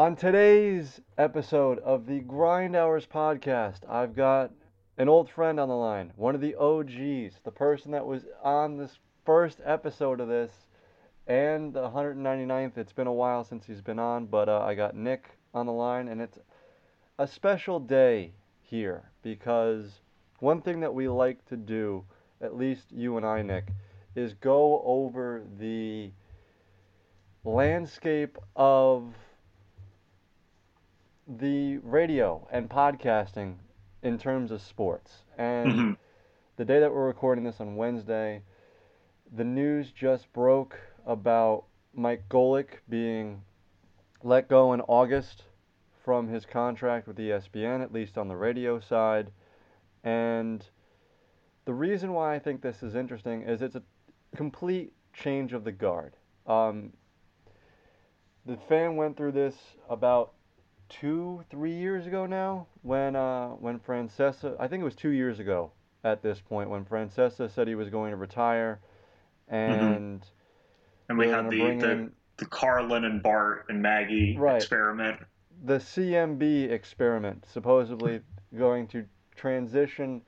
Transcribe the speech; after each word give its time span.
On 0.00 0.16
today's 0.16 0.98
episode 1.18 1.78
of 1.80 2.06
the 2.06 2.20
Grind 2.20 2.74
Hours 2.74 3.06
podcast, 3.06 3.80
I've 3.86 4.16
got 4.16 4.50
an 4.96 5.10
old 5.10 5.28
friend 5.28 5.60
on 5.60 5.68
the 5.68 5.76
line, 5.76 6.14
one 6.16 6.34
of 6.34 6.40
the 6.40 6.54
OGs, 6.54 7.34
the 7.44 7.52
person 7.54 7.90
that 7.90 8.06
was 8.06 8.24
on 8.42 8.78
this 8.78 8.98
first 9.26 9.60
episode 9.62 10.18
of 10.20 10.28
this 10.28 10.52
and 11.26 11.74
the 11.74 11.90
199th. 11.90 12.78
It's 12.78 12.94
been 12.94 13.08
a 13.08 13.12
while 13.12 13.44
since 13.44 13.66
he's 13.66 13.82
been 13.82 13.98
on, 13.98 14.24
but 14.24 14.48
uh, 14.48 14.60
I 14.60 14.74
got 14.74 14.96
Nick 14.96 15.36
on 15.52 15.66
the 15.66 15.72
line, 15.72 16.08
and 16.08 16.22
it's 16.22 16.38
a 17.18 17.26
special 17.26 17.78
day 17.78 18.32
here 18.62 19.02
because 19.20 20.00
one 20.38 20.62
thing 20.62 20.80
that 20.80 20.94
we 20.94 21.10
like 21.10 21.44
to 21.50 21.58
do, 21.58 22.06
at 22.40 22.56
least 22.56 22.84
you 22.90 23.18
and 23.18 23.26
I, 23.26 23.42
Nick, 23.42 23.66
is 24.16 24.32
go 24.32 24.80
over 24.82 25.42
the 25.58 26.10
landscape 27.44 28.38
of 28.56 29.12
the 31.38 31.78
radio 31.78 32.46
and 32.50 32.68
podcasting 32.68 33.54
in 34.02 34.18
terms 34.18 34.50
of 34.50 34.60
sports. 34.60 35.22
And 35.38 35.72
Mhm. 35.72 35.96
the 36.56 36.64
day 36.64 36.80
that 36.80 36.92
we're 36.92 37.06
recording 37.06 37.44
this 37.44 37.60
on 37.60 37.76
Wednesday, 37.76 38.42
the 39.30 39.44
news 39.44 39.92
just 39.92 40.32
broke 40.32 40.80
about 41.06 41.66
Mike 41.94 42.28
Golic 42.28 42.80
being 42.88 43.44
let 44.22 44.48
go 44.48 44.72
in 44.72 44.80
August 44.82 45.44
from 46.02 46.28
his 46.28 46.44
contract 46.44 47.06
with 47.06 47.18
ESPN, 47.20 47.80
at 47.80 47.92
least 47.92 48.18
on 48.18 48.26
the 48.26 48.36
radio 48.36 48.80
side. 48.80 49.30
And 50.02 50.68
the 51.64 51.74
reason 51.74 52.12
why 52.12 52.34
I 52.34 52.38
think 52.40 52.60
this 52.60 52.82
is 52.82 52.96
interesting 52.96 53.42
is 53.42 53.62
it's 53.62 53.76
a 53.76 53.82
complete 54.34 54.92
change 55.12 55.52
of 55.52 55.62
the 55.62 55.72
guard. 55.72 56.16
Um, 56.46 56.92
the 58.44 58.56
fan 58.56 58.96
went 58.96 59.16
through 59.16 59.32
this 59.32 59.76
about 59.88 60.32
two, 60.90 61.42
three 61.50 61.72
years 61.72 62.06
ago 62.06 62.26
now, 62.26 62.66
when 62.82 63.16
uh, 63.16 63.48
when 63.50 63.78
Francesa, 63.78 64.56
I 64.60 64.68
think 64.68 64.82
it 64.82 64.84
was 64.84 64.94
two 64.96 65.10
years 65.10 65.38
ago 65.38 65.70
at 66.04 66.22
this 66.22 66.40
point, 66.40 66.68
when 66.68 66.84
Francesa 66.84 67.48
said 67.50 67.66
he 67.68 67.74
was 67.74 67.88
going 67.88 68.10
to 68.10 68.16
retire, 68.16 68.80
and 69.48 70.22
And 71.08 71.18
we 71.18 71.28
had 71.28 71.48
the 71.50 71.58
the, 71.58 71.66
in 71.66 72.12
the 72.36 72.46
Carlin 72.46 73.04
and 73.04 73.22
Bart 73.22 73.66
and 73.68 73.80
Maggie 73.80 74.36
Right. 74.36 74.56
experiment. 74.56 75.20
the 75.64 75.78
CMB 75.78 76.70
experiment, 76.70 77.46
supposedly 77.50 78.20
going 78.58 78.86
to 78.88 79.04
transition 79.36 80.22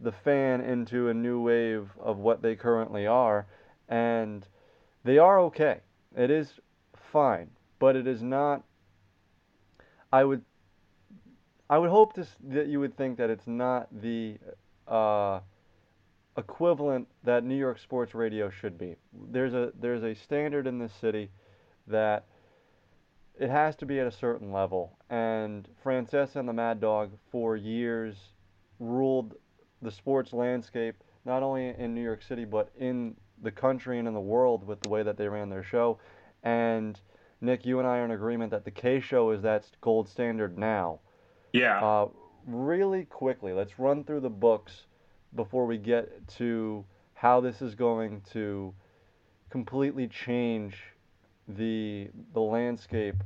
the 0.00 0.12
fan 0.12 0.60
into 0.60 1.08
a 1.08 1.14
new 1.14 1.40
wave 1.40 1.88
of 2.00 2.18
what 2.18 2.42
they 2.42 2.56
currently 2.56 3.06
are, 3.06 3.46
and 3.88 4.46
they 5.04 5.18
are 5.18 5.38
okay. 5.40 5.80
It 6.16 6.30
is 6.30 6.54
fine, 6.96 7.50
but 7.78 7.96
it 7.96 8.06
is 8.06 8.22
not. 8.22 8.64
I 10.12 10.24
would. 10.24 10.42
I 11.70 11.78
would 11.78 11.90
hope 11.90 12.12
to, 12.14 12.26
that 12.50 12.66
you 12.66 12.80
would 12.80 12.96
think 12.98 13.16
that 13.16 13.30
it's 13.30 13.46
not 13.46 13.88
the 14.02 14.36
uh, 14.86 15.40
equivalent 16.36 17.08
that 17.24 17.44
New 17.44 17.56
York 17.56 17.78
sports 17.78 18.14
radio 18.14 18.50
should 18.50 18.76
be. 18.76 18.96
There's 19.30 19.54
a 19.54 19.72
there's 19.80 20.02
a 20.02 20.14
standard 20.14 20.66
in 20.66 20.78
this 20.78 20.92
city 21.00 21.30
that 21.86 22.26
it 23.38 23.48
has 23.48 23.74
to 23.76 23.86
be 23.86 23.98
at 24.00 24.06
a 24.06 24.12
certain 24.12 24.52
level. 24.52 24.98
And 25.08 25.66
Francesa 25.82 26.36
and 26.36 26.48
the 26.48 26.52
Mad 26.52 26.80
Dog 26.80 27.12
for 27.30 27.56
years 27.56 28.16
ruled 28.78 29.34
the 29.80 29.90
sports 29.90 30.32
landscape, 30.32 30.96
not 31.24 31.42
only 31.42 31.74
in 31.78 31.94
New 31.94 32.02
York 32.02 32.22
City, 32.22 32.44
but 32.44 32.70
in 32.78 33.16
the 33.42 33.50
country 33.50 33.98
and 33.98 34.06
in 34.06 34.14
the 34.14 34.20
world 34.20 34.66
with 34.66 34.80
the 34.80 34.88
way 34.88 35.02
that 35.02 35.16
they 35.16 35.28
ran 35.28 35.48
their 35.48 35.62
show. 35.62 35.98
And 36.42 37.00
Nick, 37.42 37.66
you 37.66 37.80
and 37.80 37.88
I 37.88 37.98
are 37.98 38.04
in 38.04 38.12
agreement 38.12 38.52
that 38.52 38.64
the 38.64 38.70
K 38.70 39.00
show 39.00 39.30
is 39.30 39.42
that 39.42 39.66
gold 39.80 40.08
standard 40.08 40.56
now. 40.56 41.00
Yeah. 41.52 41.84
Uh, 41.84 42.08
really 42.46 43.04
quickly, 43.04 43.52
let's 43.52 43.78
run 43.80 44.04
through 44.04 44.20
the 44.20 44.30
books 44.30 44.86
before 45.34 45.66
we 45.66 45.76
get 45.76 46.28
to 46.36 46.84
how 47.14 47.40
this 47.40 47.60
is 47.60 47.74
going 47.74 48.22
to 48.32 48.72
completely 49.50 50.06
change 50.06 50.76
the 51.48 52.08
the 52.32 52.40
landscape 52.40 53.16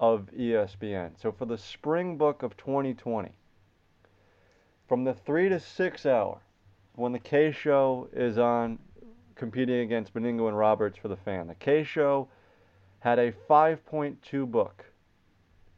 of 0.00 0.30
ESPN. 0.36 1.20
So 1.20 1.30
for 1.30 1.44
the 1.44 1.58
spring 1.58 2.16
book 2.16 2.42
of 2.42 2.56
2020, 2.56 3.30
from 4.88 5.04
the 5.04 5.12
3 5.12 5.50
to 5.50 5.60
6 5.60 6.06
hour, 6.06 6.40
when 6.94 7.12
the 7.12 7.18
K 7.18 7.52
show 7.52 8.08
is 8.14 8.38
on 8.38 8.78
competing 9.34 9.80
against 9.80 10.14
Benigno 10.14 10.48
and 10.48 10.56
Roberts 10.56 10.98
for 10.98 11.08
the 11.08 11.16
fan, 11.16 11.46
the 11.46 11.54
K 11.54 11.84
show 11.84 12.28
had 13.00 13.18
a 13.18 13.32
5.2 13.32 14.50
book 14.50 14.84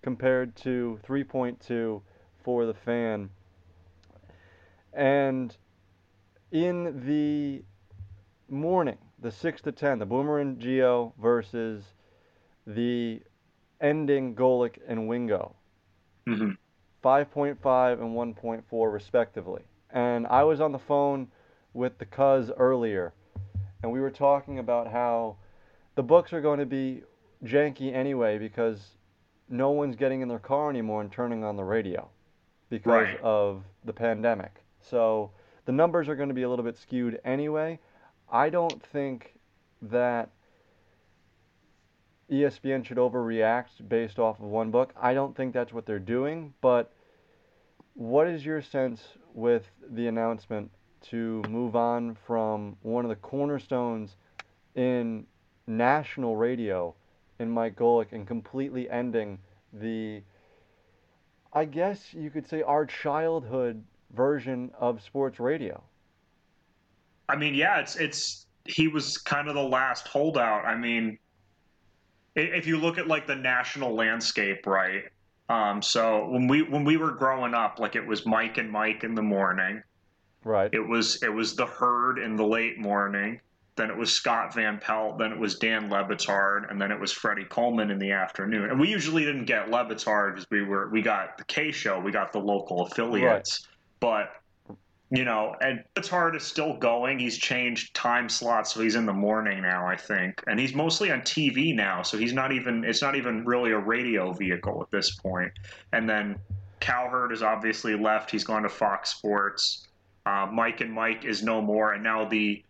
compared 0.03 0.55
to 0.57 0.99
3.2 1.07 2.03
for 2.43 2.67
the 2.67 2.75
fan. 2.75 3.31
And 4.93 5.57
in 6.51 7.07
the 7.07 7.63
morning, 8.49 8.99
the 9.21 9.31
6 9.31 9.63
to 9.63 9.73
10, 9.73 10.01
the 10.01 10.07
Boomer 10.07 10.41
and 10.41 10.59
Geo 10.59 11.15
versus 11.21 11.85
the 12.67 13.23
ending 13.81 14.35
Golic 14.35 14.79
and 14.87 15.09
Wingo, 15.09 15.55
hmm 16.27 16.51
5.5 17.03 18.01
and 18.01 18.37
1.4 18.37 18.93
respectively. 18.93 19.63
And 19.91 20.27
I 20.29 20.45
was 20.45 20.61
on 20.61 20.71
the 20.71 20.79
phone 20.79 21.29
with 21.75 21.99
the 21.99 22.05
Cuz 22.05 22.51
earlier, 22.57 23.13
and 23.83 23.91
we 23.91 24.01
were 24.01 24.11
talking 24.11 24.59
about 24.59 24.87
how 24.89 25.37
the 25.95 26.03
books 26.03 26.33
are 26.33 26.41
going 26.41 26.61
to 26.61 26.67
be 26.67 27.03
janky 27.45 27.93
anyway 27.93 28.39
because 28.39 28.97
no 29.49 29.71
one's 29.71 29.97
getting 29.97 30.21
in 30.21 30.29
their 30.29 30.39
car 30.39 30.71
anymore 30.71 31.01
and 31.01 31.11
turning 31.13 31.45
on 31.45 31.57
the 31.57 31.65
radio 31.65 32.09
because 32.71 32.91
Right. 32.91 33.21
of 33.21 33.65
the 33.85 33.93
pandemic. 33.93 34.65
So 34.81 35.31
the 35.65 35.73
numbers 35.73 36.09
are 36.09 36.17
going 36.17 36.29
to 36.29 36.35
be 36.35 36.43
a 36.43 36.49
little 36.49 36.65
bit 36.65 36.77
skewed 36.77 37.21
anyway. 37.25 37.79
I 38.31 38.49
don't 38.49 38.83
think 38.83 39.35
that 39.83 40.31
ESPN 42.31 42.85
should 42.85 42.97
overreact 42.97 43.87
based 43.89 44.19
off 44.19 44.39
of 44.39 44.47
one 44.47 44.71
book. 44.71 44.95
I 45.01 45.13
don't 45.13 45.37
think 45.37 45.53
that's 45.53 45.73
what 45.73 45.85
they're 45.85 45.99
doing, 45.99 46.55
but 46.61 46.93
what 47.95 48.27
is 48.27 48.47
your 48.47 48.63
sense 48.63 49.03
with 49.35 49.65
the 49.91 50.07
announcement 50.07 50.71
to 51.11 51.43
move 51.49 51.77
on 51.77 52.17
from 52.27 52.77
one 52.83 53.05
of 53.05 53.11
the 53.11 53.17
cornerstones 53.17 54.17
in 54.75 55.27
national 55.67 56.37
radio 56.37 56.95
in 57.43 57.51
Mike 57.51 57.77
Golic 57.77 58.13
and 58.13 58.27
completely 58.27 58.89
ending 58.89 59.39
the 59.73 60.23
I 61.53 61.67
guess 61.67 62.15
you 62.15 62.31
could 62.31 62.49
say 62.49 62.63
our 62.63 62.87
childhood 62.87 63.85
version 64.15 64.71
of 64.79 65.03
sports 65.03 65.39
radio. 65.39 65.83
I 67.29 67.37
mean, 67.37 67.55
yeah, 67.55 67.81
it's 67.81 67.97
it's 67.97 68.47
he 68.65 68.89
was 68.89 69.19
kind 69.19 69.49
of 69.49 69.55
the 69.55 69.63
last 69.63 70.09
holdout. 70.09 70.65
I 70.65 70.77
mean, 70.77 71.19
if 72.35 72.67
you 72.67 72.79
look 72.79 72.99
at 72.99 73.07
like 73.07 73.27
the 73.27 73.37
national 73.37 73.95
landscape, 73.95 74.67
right? 74.67 75.05
Um, 75.49 75.83
so 75.83 76.29
when 76.29 76.49
we 76.49 76.63
when 76.63 76.85
we 76.85 76.97
were 76.97 77.13
growing 77.13 77.55
up, 77.55 77.79
like 77.79 77.97
it 77.97 78.07
was 78.07 78.25
Mike 78.25 78.57
and 78.57 78.71
Mike 78.71 79.05
in 79.05 79.15
the 79.15 79.23
morning. 79.23 79.83
Right. 80.45 80.73
It 80.73 80.87
was 80.87 81.23
it 81.23 81.33
was 81.33 81.55
the 81.55 81.67
herd 81.67 82.19
in 82.19 82.37
the 82.37 82.47
late 82.47 82.79
morning. 82.79 83.41
Then 83.77 83.91
it 83.91 83.97
was 83.97 84.13
Scott 84.13 84.55
Van 84.55 84.79
Pelt. 84.79 85.19
Then 85.19 85.33
it 85.33 85.39
was 85.39 85.59
Dan 85.59 85.89
Le 85.89 86.05
Batard, 86.05 86.71
and 86.71 86.81
then 86.81 86.93
it 86.93 87.01
was 87.01 87.11
Freddie 87.11 87.45
Coleman 87.45 87.91
in 87.91 87.99
the 87.99 88.13
afternoon. 88.13 88.71
And 88.71 88.79
we 88.79 88.89
usually 88.89 89.25
didn't 89.25 89.47
get 89.47 89.71
Le 89.71 89.85
Batard 89.85 90.35
because 90.35 90.47
we 90.51 90.63
were 90.63 90.91
we 90.91 91.01
got 91.01 91.39
the 91.39 91.45
K 91.45 91.73
show, 91.73 91.99
we 91.99 92.13
got 92.13 92.33
the 92.33 92.39
local 92.39 92.83
affiliates. 92.83 93.67
But 94.01 94.33
you 95.11 95.25
know, 95.25 95.55
and 95.61 95.85
Le 95.97 96.03
Batard 96.03 96.37
is 96.37 96.43
still 96.43 96.77
going. 96.77 97.19
He's 97.19 97.39
changed 97.39 97.95
time 97.95 98.29
slots, 98.29 98.75
so 98.75 98.81
he's 98.81 98.95
in 98.95 99.07
the 99.07 99.13
morning 99.13 99.63
now, 99.63 99.87
I 99.87 99.97
think, 99.97 100.43
and 100.47 100.61
he's 100.61 100.75
mostly 100.75 101.11
on 101.11 101.21
TV 101.21 101.75
now. 101.75 102.03
So 102.03 102.19
he's 102.19 102.33
not 102.35 102.53
even 102.53 102.85
it's 102.85 103.01
not 103.01 103.15
even 103.15 103.45
really 103.45 103.73
a 103.73 103.79
radio 103.79 104.33
vehicle 104.33 104.83
at 104.83 104.91
this 104.91 105.15
point. 105.15 105.53
And 105.93 106.09
then 106.09 106.37
Cowherd 106.81 107.31
has 107.31 107.43
obviously 107.43 107.95
left. 107.95 108.31
He's 108.31 108.45
gone 108.45 108.65
to 108.65 108.69
Fox 108.69 109.11
Sports. 109.11 109.87
Uh, 110.27 110.49
Mike 110.53 110.81
and 110.81 110.93
Mike 110.93 111.25
is 111.25 111.43
no 111.43 111.63
more, 111.63 111.95
and 111.95 112.03
now 112.03 112.27
the 112.29 112.63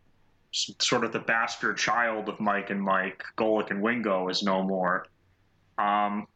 sort 0.53 1.05
of 1.05 1.13
the 1.13 1.19
bastard 1.19 1.79
child 1.79 2.29
of 2.29 2.39
Mike 2.41 2.71
and 2.71 2.81
Mike, 2.81 3.23
Golic 3.37 3.71
and 3.71 3.83
Wingo, 3.83 4.29
is 4.29 4.43
no 4.43 4.63
more. 4.63 5.07
Um, 5.79 6.27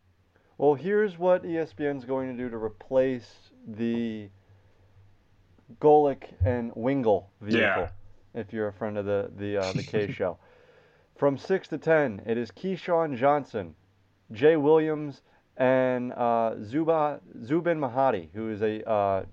Well, 0.58 0.74
here's 0.74 1.18
what 1.18 1.44
ESPN's 1.44 2.04
going 2.04 2.34
to 2.34 2.42
do 2.42 2.48
to 2.50 2.56
replace 2.56 3.50
the 3.66 4.30
Golic 5.80 6.24
and 6.44 6.72
Wingo 6.74 7.26
vehicle. 7.40 7.60
Yeah. 7.60 7.88
If 8.34 8.52
you're 8.52 8.68
a 8.68 8.72
friend 8.72 8.98
of 8.98 9.04
the 9.06 9.30
the 9.36 9.56
uh, 9.58 9.72
the 9.72 9.82
K 9.82 10.10
show, 10.12 10.38
from 11.16 11.38
six 11.38 11.68
to 11.68 11.78
ten, 11.78 12.22
it 12.26 12.36
is 12.38 12.50
Keyshawn 12.50 13.16
Johnson, 13.16 13.74
Jay 14.32 14.56
Williams, 14.56 15.22
and 15.56 16.12
uh, 16.12 16.54
Zuba 16.62 17.20
Zubin 17.44 17.78
Mehenti, 17.80 18.28
who 18.34 18.50
is 18.50 18.62
a 18.62 18.86
uh, 18.88 19.24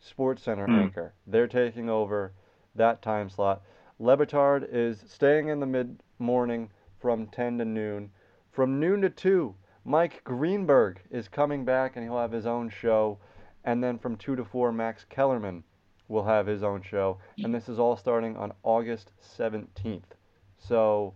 Sports 0.00 0.42
Center 0.42 0.66
Hmm. 0.66 0.74
anchor. 0.80 1.14
They're 1.26 1.46
taking 1.48 1.88
over 1.88 2.32
that 2.74 3.02
time 3.02 3.30
slot. 3.30 3.62
Le 4.02 4.16
Batard 4.16 4.66
is 4.72 5.04
staying 5.06 5.48
in 5.48 5.60
the 5.60 5.66
mid 5.66 6.02
morning 6.18 6.70
from 6.98 7.26
10 7.26 7.58
to 7.58 7.66
noon. 7.66 8.10
From 8.50 8.80
noon 8.80 9.02
to 9.02 9.10
2, 9.10 9.54
Mike 9.84 10.24
Greenberg 10.24 11.02
is 11.10 11.28
coming 11.28 11.66
back 11.66 11.96
and 11.96 12.04
he'll 12.04 12.18
have 12.18 12.32
his 12.32 12.46
own 12.46 12.70
show. 12.70 13.18
And 13.62 13.84
then 13.84 13.98
from 13.98 14.16
2 14.16 14.36
to 14.36 14.44
4, 14.44 14.72
Max 14.72 15.04
Kellerman 15.04 15.64
will 16.08 16.24
have 16.24 16.46
his 16.46 16.62
own 16.62 16.80
show. 16.80 17.18
And 17.44 17.54
this 17.54 17.68
is 17.68 17.78
all 17.78 17.94
starting 17.94 18.38
on 18.38 18.54
August 18.62 19.10
17th. 19.38 20.16
So 20.56 21.12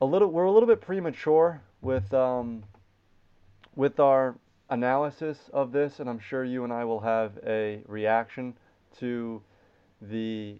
a 0.00 0.06
little 0.06 0.32
we're 0.32 0.44
a 0.44 0.52
little 0.52 0.66
bit 0.68 0.80
premature 0.80 1.62
with 1.80 2.12
um, 2.12 2.64
with 3.76 4.00
our 4.00 4.36
analysis 4.68 5.48
of 5.52 5.70
this, 5.70 6.00
and 6.00 6.10
I'm 6.10 6.18
sure 6.18 6.44
you 6.44 6.64
and 6.64 6.72
I 6.72 6.84
will 6.84 7.00
have 7.00 7.38
a 7.46 7.84
reaction 7.86 8.56
to 8.98 9.42
the 10.02 10.58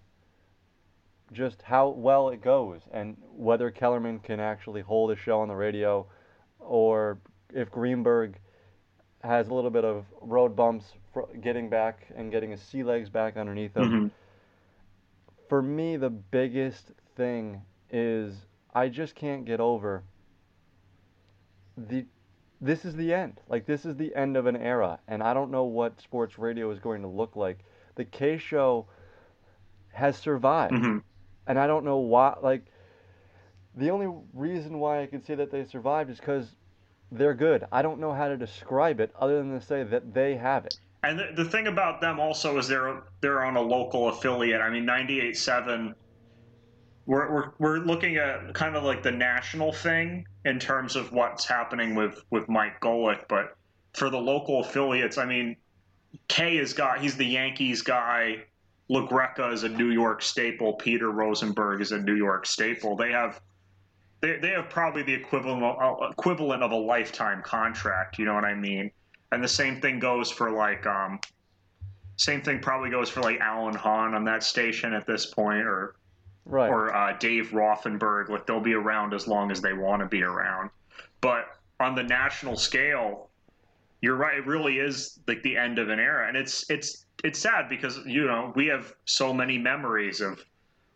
just 1.33 1.63
how 1.63 1.89
well 1.89 2.29
it 2.31 2.43
goes 2.43 2.81
and 2.93 3.17
whether 3.37 3.71
Kellerman 3.71 4.19
can 4.19 4.41
actually 4.41 4.81
hold 4.81 5.11
a 5.11 5.17
show 5.17 5.41
on 5.41 5.49
the 5.49 5.55
radio 5.55 6.07
or 6.59 7.19
if 7.55 7.71
Greenberg 7.71 8.39
has 9.23 9.49
a 9.49 9.55
little 9.55 9.71
bit 9.71 9.85
of 9.85 10.05
road 10.21 10.57
bumps 10.57 10.87
getting 11.41 11.69
back 11.69 12.07
and 12.17 12.31
getting 12.31 12.51
his 12.51 12.63
sea 12.63 12.83
legs 12.83 13.09
back 13.09 13.37
underneath 13.37 13.77
him. 13.77 13.85
Mm-hmm. 13.85 14.07
For 15.49 15.63
me, 15.63 15.97
the 15.97 16.11
biggest 16.11 16.93
thing 17.17 17.63
is 17.91 18.35
I 18.73 18.89
just 18.89 19.15
can't 19.15 19.45
get 19.45 19.61
over 19.61 20.05
the 21.77 22.07
this 22.63 22.85
is 22.85 22.95
the 22.95 23.15
end. 23.15 23.41
Like 23.49 23.67
this 23.67 23.85
is 23.85 23.97
the 23.97 24.15
end 24.15 24.37
of 24.37 24.47
an 24.47 24.57
era 24.57 24.99
and 25.09 25.23
I 25.23 25.33
don't 25.33 25.51
know 25.51 25.65
what 25.65 26.01
sports 26.01 26.39
radio 26.39 26.71
is 26.71 26.79
going 26.79 27.03
to 27.03 27.09
look 27.09 27.37
like. 27.37 27.61
The 27.95 28.05
K 28.05 28.39
show 28.39 28.87
has 29.93 30.17
survived. 30.17 30.75
Mm-hmm. 30.75 30.99
And 31.51 31.59
I 31.59 31.67
don't 31.67 31.85
know 31.85 31.99
why 31.99 32.37
like 32.41 32.67
the 33.75 33.91
only 33.91 34.09
reason 34.33 34.79
why 34.79 35.03
I 35.03 35.07
can 35.07 35.23
say 35.23 35.35
that 35.35 35.51
they 35.51 35.65
survived 35.65 36.09
is 36.09 36.21
cuz 36.21 36.55
they're 37.11 37.35
good. 37.35 37.67
I 37.73 37.83
don't 37.83 37.99
know 37.99 38.13
how 38.13 38.29
to 38.29 38.37
describe 38.37 39.01
it 39.01 39.13
other 39.19 39.39
than 39.39 39.53
to 39.59 39.61
say 39.61 39.83
that 39.83 40.15
they 40.15 40.37
have 40.37 40.65
it. 40.65 40.79
And 41.03 41.19
the, 41.19 41.33
the 41.35 41.45
thing 41.45 41.67
about 41.67 42.01
them 42.01 42.21
also 42.21 42.57
is 42.59 42.69
they're 42.69 43.03
they're 43.21 43.43
on 43.43 43.57
a 43.57 43.61
local 43.61 44.09
affiliate. 44.09 44.61
I 44.61 44.71
mean, 44.71 44.87
98.7 44.87 45.95
we're, 47.07 47.33
we're, 47.33 47.51
we're 47.59 47.79
looking 47.79 48.19
at 48.19 48.55
kind 48.55 48.77
of 48.77 48.85
like 48.85 49.03
the 49.03 49.11
national 49.11 49.73
thing 49.73 50.25
in 50.45 50.61
terms 50.61 50.95
of 50.95 51.11
what's 51.11 51.45
happening 51.45 51.97
with, 51.97 52.23
with 52.31 52.49
Mike 52.49 52.81
Golic. 52.81 53.27
But 53.29 53.57
for 53.95 54.11
the 54.11 54.19
local 54.19 54.61
affiliates, 54.61 55.19
I 55.19 55.25
mean, 55.25 55.57
Kay 56.29 56.59
has 56.59 56.73
got, 56.73 57.01
he's 57.01 57.17
the 57.17 57.25
Yankees 57.25 57.83
guy. 57.83 58.45
LaGreca 58.91 59.53
is 59.53 59.63
a 59.63 59.69
New 59.69 59.91
York 59.91 60.21
staple. 60.21 60.73
Peter 60.75 61.11
Rosenberg 61.11 61.81
is 61.81 61.93
a 61.93 61.99
New 61.99 62.17
York 62.17 62.45
staple. 62.45 62.97
They 62.97 63.13
have, 63.13 63.41
they, 64.21 64.37
they 64.39 64.51
have 64.51 64.69
probably 64.69 65.05
the 65.05 65.15
equivalent 65.15 65.63
of, 65.63 66.11
equivalent 66.11 66.63
of 66.65 66.73
a 66.73 66.77
lifetime 66.77 67.41
contract. 67.43 68.19
You 68.19 68.25
know 68.25 68.35
what 68.35 68.45
I 68.45 68.55
mean? 68.55 68.91
And 69.31 69.43
the 69.45 69.49
same 69.49 69.81
thing 69.81 70.01
goes 70.01 70.31
for 70.31 70.51
like, 70.51 70.85
um, 70.87 71.21
same 72.17 72.43
thing 72.43 72.59
probably 72.59 72.91
goes 72.91 73.09
for 73.09 73.23
like 73.23 73.41
Alan 73.41 73.75
Hahn 73.75 74.13
on 74.15 74.25
that 74.25 74.43
station 74.43 74.93
at 74.93 75.07
this 75.07 75.25
point, 75.25 75.63
or 75.63 75.95
right. 76.45 76.69
or 76.69 76.95
uh, 76.95 77.17
Dave 77.19 77.51
Rothenberg. 77.53 78.29
Like 78.29 78.47
they'll 78.47 78.61
be 78.61 78.75
around 78.75 79.15
as 79.15 79.27
long 79.27 79.51
as 79.51 79.63
they 79.63 79.73
want 79.73 80.03
to 80.03 80.07
be 80.07 80.23
around. 80.23 80.69
But 81.23 81.47
on 81.79 81.95
the 81.95 82.03
national 82.03 82.57
scale, 82.57 83.30
you're 84.01 84.17
right. 84.17 84.39
It 84.39 84.47
really 84.47 84.79
is 84.79 85.19
like 85.27 85.43
the 85.43 85.57
end 85.57 85.79
of 85.79 85.89
an 85.89 85.99
era, 85.99 86.27
and 86.29 86.37
it's 86.37 86.69
it's 86.71 87.07
it's 87.23 87.39
sad 87.39 87.69
because 87.69 87.99
you 88.07 88.27
know 88.27 88.53
we 88.57 88.67
have 88.67 88.93
so 89.05 89.33
many 89.33 89.59
memories 89.59 90.21
of 90.21 90.43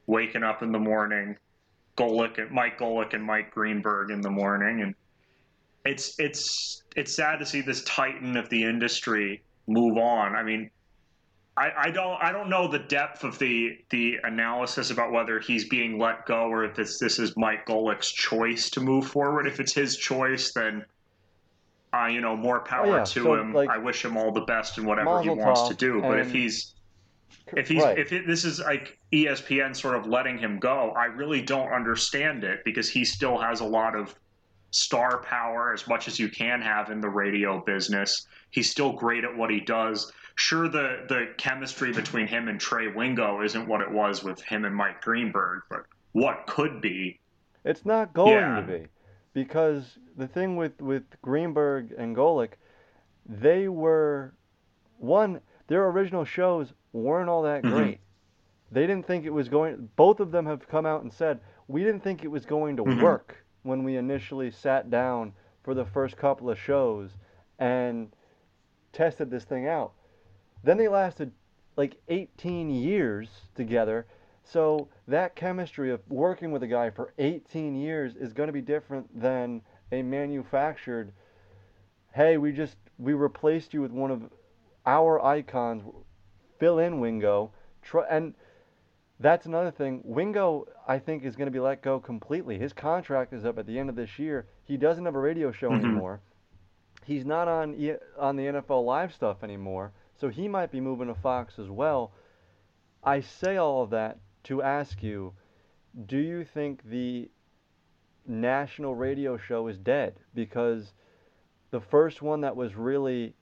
waking 0.06 0.42
up 0.42 0.62
in 0.62 0.72
the 0.72 0.78
morning, 0.78 1.36
Golic 1.96 2.38
and 2.38 2.50
Mike 2.50 2.78
Golic 2.78 3.14
and 3.14 3.22
Mike 3.22 3.50
Greenberg 3.50 4.10
in 4.10 4.20
the 4.20 4.30
morning, 4.30 4.82
and 4.82 4.94
it's 5.84 6.18
it's 6.18 6.82
it's 6.96 7.14
sad 7.14 7.38
to 7.38 7.46
see 7.46 7.60
this 7.60 7.82
titan 7.84 8.36
of 8.36 8.48
the 8.48 8.62
industry 8.62 9.42
move 9.66 9.98
on. 9.98 10.34
I 10.34 10.42
mean, 10.42 10.70
I, 11.56 11.70
I 11.76 11.90
don't 11.90 12.22
I 12.22 12.32
don't 12.32 12.48
know 12.48 12.68
the 12.68 12.78
depth 12.78 13.22
of 13.22 13.38
the 13.38 13.78
the 13.90 14.16
analysis 14.24 14.90
about 14.90 15.12
whether 15.12 15.38
he's 15.40 15.68
being 15.68 15.98
let 15.98 16.24
go 16.26 16.48
or 16.48 16.64
if 16.64 16.78
it's 16.78 16.98
this 16.98 17.18
is 17.18 17.36
Mike 17.36 17.66
Golic's 17.66 18.10
choice 18.10 18.70
to 18.70 18.80
move 18.80 19.06
forward. 19.06 19.46
If 19.46 19.60
it's 19.60 19.74
his 19.74 19.96
choice, 19.96 20.52
then 20.52 20.86
uh, 21.94 22.06
you 22.06 22.20
know 22.20 22.36
more 22.36 22.60
power 22.60 22.86
oh, 22.86 22.96
yeah. 22.96 23.04
to 23.04 23.22
so, 23.22 23.34
him. 23.34 23.52
Like, 23.52 23.68
I 23.68 23.78
wish 23.78 24.04
him 24.04 24.16
all 24.16 24.32
the 24.32 24.42
best 24.42 24.78
in 24.78 24.84
whatever 24.84 25.22
he 25.22 25.30
wants 25.30 25.68
to 25.68 25.74
do. 25.74 26.00
But 26.00 26.18
if 26.18 26.32
he's 26.32 26.74
if 27.56 27.68
he's 27.68 27.82
right. 27.82 27.98
if 27.98 28.12
it, 28.12 28.26
this 28.26 28.44
is 28.44 28.60
like 28.60 28.98
ESPN 29.12 29.76
sort 29.76 29.96
of 29.96 30.06
letting 30.06 30.38
him 30.38 30.58
go, 30.58 30.90
I 30.96 31.06
really 31.06 31.42
don't 31.42 31.72
understand 31.72 32.44
it 32.44 32.64
because 32.64 32.88
he 32.88 33.04
still 33.04 33.38
has 33.38 33.60
a 33.60 33.64
lot 33.64 33.94
of 33.94 34.14
star 34.70 35.18
power 35.18 35.72
as 35.72 35.86
much 35.86 36.08
as 36.08 36.18
you 36.18 36.28
can 36.28 36.60
have 36.60 36.90
in 36.90 37.00
the 37.00 37.08
radio 37.08 37.60
business. 37.60 38.26
He's 38.50 38.70
still 38.70 38.92
great 38.92 39.24
at 39.24 39.36
what 39.36 39.50
he 39.50 39.60
does 39.60 40.12
sure 40.36 40.68
the 40.68 41.04
the 41.08 41.32
chemistry 41.38 41.92
between 41.92 42.26
him 42.26 42.48
and 42.48 42.60
Trey 42.60 42.88
Wingo 42.88 43.42
isn't 43.42 43.68
what 43.68 43.80
it 43.80 43.90
was 43.90 44.22
with 44.22 44.40
him 44.42 44.64
and 44.64 44.74
Mike 44.74 45.00
Greenberg, 45.02 45.62
but 45.68 45.84
what 46.12 46.46
could 46.46 46.80
be? 46.80 47.20
It's 47.64 47.84
not 47.84 48.12
going 48.12 48.32
Yeah. 48.32 48.60
to 48.60 48.62
be, 48.62 48.86
because 49.34 49.98
the 50.16 50.26
thing 50.26 50.56
with 50.56 50.80
with 50.80 51.02
Greenberg 51.20 51.92
and 51.98 52.16
Golic, 52.16 52.52
they 53.26 53.68
were 53.68 54.32
one. 54.98 55.40
Their 55.66 55.88
original 55.88 56.24
shows 56.24 56.72
weren't 56.92 57.28
all 57.28 57.42
that 57.42 57.62
Mhm. 57.62 57.70
great. 57.70 58.00
They 58.70 58.86
didn't 58.86 59.06
think 59.06 59.24
it 59.24 59.30
was 59.32 59.48
going. 59.48 59.90
Both 59.96 60.20
of 60.20 60.30
them 60.30 60.46
have 60.46 60.66
come 60.68 60.86
out 60.86 61.02
and 61.02 61.12
said 61.12 61.40
we 61.68 61.82
didn't 61.84 62.02
think 62.02 62.24
it 62.24 62.28
was 62.28 62.46
going 62.46 62.76
to 62.76 62.84
Mhm. 62.84 63.02
work 63.02 63.44
when 63.62 63.84
we 63.84 63.96
initially 63.96 64.50
sat 64.50 64.90
down 64.90 65.34
for 65.62 65.74
the 65.74 65.84
first 65.84 66.16
couple 66.16 66.50
of 66.50 66.58
shows 66.58 67.16
and 67.58 68.14
tested 68.92 69.30
this 69.30 69.44
thing 69.44 69.66
out. 69.66 69.92
Then 70.62 70.76
they 70.76 70.88
lasted 70.88 71.32
like 71.76 71.96
18 72.08 72.70
years 72.70 73.48
together. 73.54 74.06
So 74.44 74.88
that 75.08 75.34
chemistry 75.34 75.90
of 75.90 76.00
working 76.08 76.52
with 76.52 76.62
a 76.62 76.66
guy 76.66 76.90
for 76.90 77.12
18 77.18 77.74
years 77.74 78.14
is 78.14 78.32
going 78.32 78.46
to 78.46 78.52
be 78.52 78.60
different 78.60 79.18
than 79.18 79.62
a 79.90 80.02
manufactured 80.02 81.12
hey, 82.14 82.36
we 82.36 82.52
just 82.52 82.76
we 82.98 83.12
replaced 83.12 83.74
you 83.74 83.82
with 83.82 83.90
one 83.90 84.10
of 84.10 84.22
our 84.86 85.22
icons. 85.24 85.82
Fill 86.58 86.78
in 86.78 87.00
Wingo. 87.00 87.50
Try, 87.82 88.04
and 88.08 88.34
that's 89.20 89.46
another 89.46 89.70
thing. 89.70 90.00
Wingo, 90.04 90.66
I 90.86 90.98
think, 90.98 91.24
is 91.24 91.36
going 91.36 91.46
to 91.46 91.52
be 91.52 91.60
let 91.60 91.82
go 91.82 91.98
completely. 91.98 92.58
His 92.58 92.72
contract 92.72 93.32
is 93.32 93.44
up 93.44 93.58
at 93.58 93.66
the 93.66 93.78
end 93.78 93.90
of 93.90 93.96
this 93.96 94.18
year. 94.18 94.46
He 94.64 94.76
doesn't 94.76 95.04
have 95.04 95.14
a 95.14 95.20
radio 95.20 95.52
show 95.52 95.70
Mhm. 95.70 95.84
anymore. 95.84 96.20
He's 97.04 97.26
not 97.26 97.48
on 97.48 97.74
on 98.18 98.36
the 98.36 98.46
NFL 98.46 98.84
Live 98.84 99.12
stuff 99.12 99.42
anymore, 99.42 99.92
so 100.14 100.28
he 100.28 100.48
might 100.48 100.70
be 100.70 100.80
moving 100.80 101.08
to 101.08 101.14
Fox 101.14 101.58
as 101.58 101.68
well. 101.68 102.12
I 103.02 103.20
say 103.20 103.56
all 103.56 103.82
of 103.82 103.90
that 103.90 104.18
to 104.44 104.62
ask 104.62 105.02
you, 105.02 105.32
do 106.06 106.18
you 106.18 106.44
think 106.44 106.82
the 106.88 107.30
national 108.26 108.94
radio 108.94 109.36
show 109.36 109.66
is 109.68 109.78
dead? 109.78 110.14
Because 110.34 110.92
the 111.70 111.80
first 111.80 112.22
one 112.22 112.40
that 112.42 112.56
was 112.56 112.74
really 112.74 113.34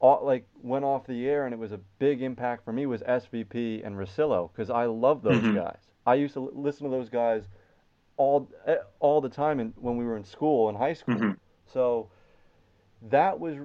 like 0.00 0.46
went 0.62 0.84
off 0.84 1.06
the 1.06 1.26
air 1.28 1.46
and 1.46 1.54
it 1.54 1.58
was 1.58 1.72
a 1.72 1.80
big 1.98 2.22
impact 2.22 2.64
for 2.64 2.72
me 2.72 2.86
was 2.86 3.02
SVP 3.02 3.84
and 3.84 3.96
Russillo 3.96 4.50
because 4.52 4.70
I 4.70 4.84
love 4.84 5.22
those 5.22 5.42
Mhm. 5.42 5.54
guys. 5.54 5.90
I 6.06 6.14
used 6.14 6.34
to 6.34 6.44
l- 6.46 6.52
listen 6.54 6.84
to 6.84 6.90
those 6.90 7.08
guys 7.08 7.48
all 8.16 8.48
eh, 8.66 8.76
all 9.00 9.20
the 9.20 9.28
time 9.28 9.58
in, 9.58 9.72
when 9.80 9.96
we 9.96 10.04
were 10.04 10.16
in 10.16 10.24
school 10.24 10.68
in 10.68 10.74
high 10.76 10.92
school. 10.92 11.16
Mhm. 11.16 11.38
So 11.66 12.08
that 13.02 13.40
was, 13.40 13.56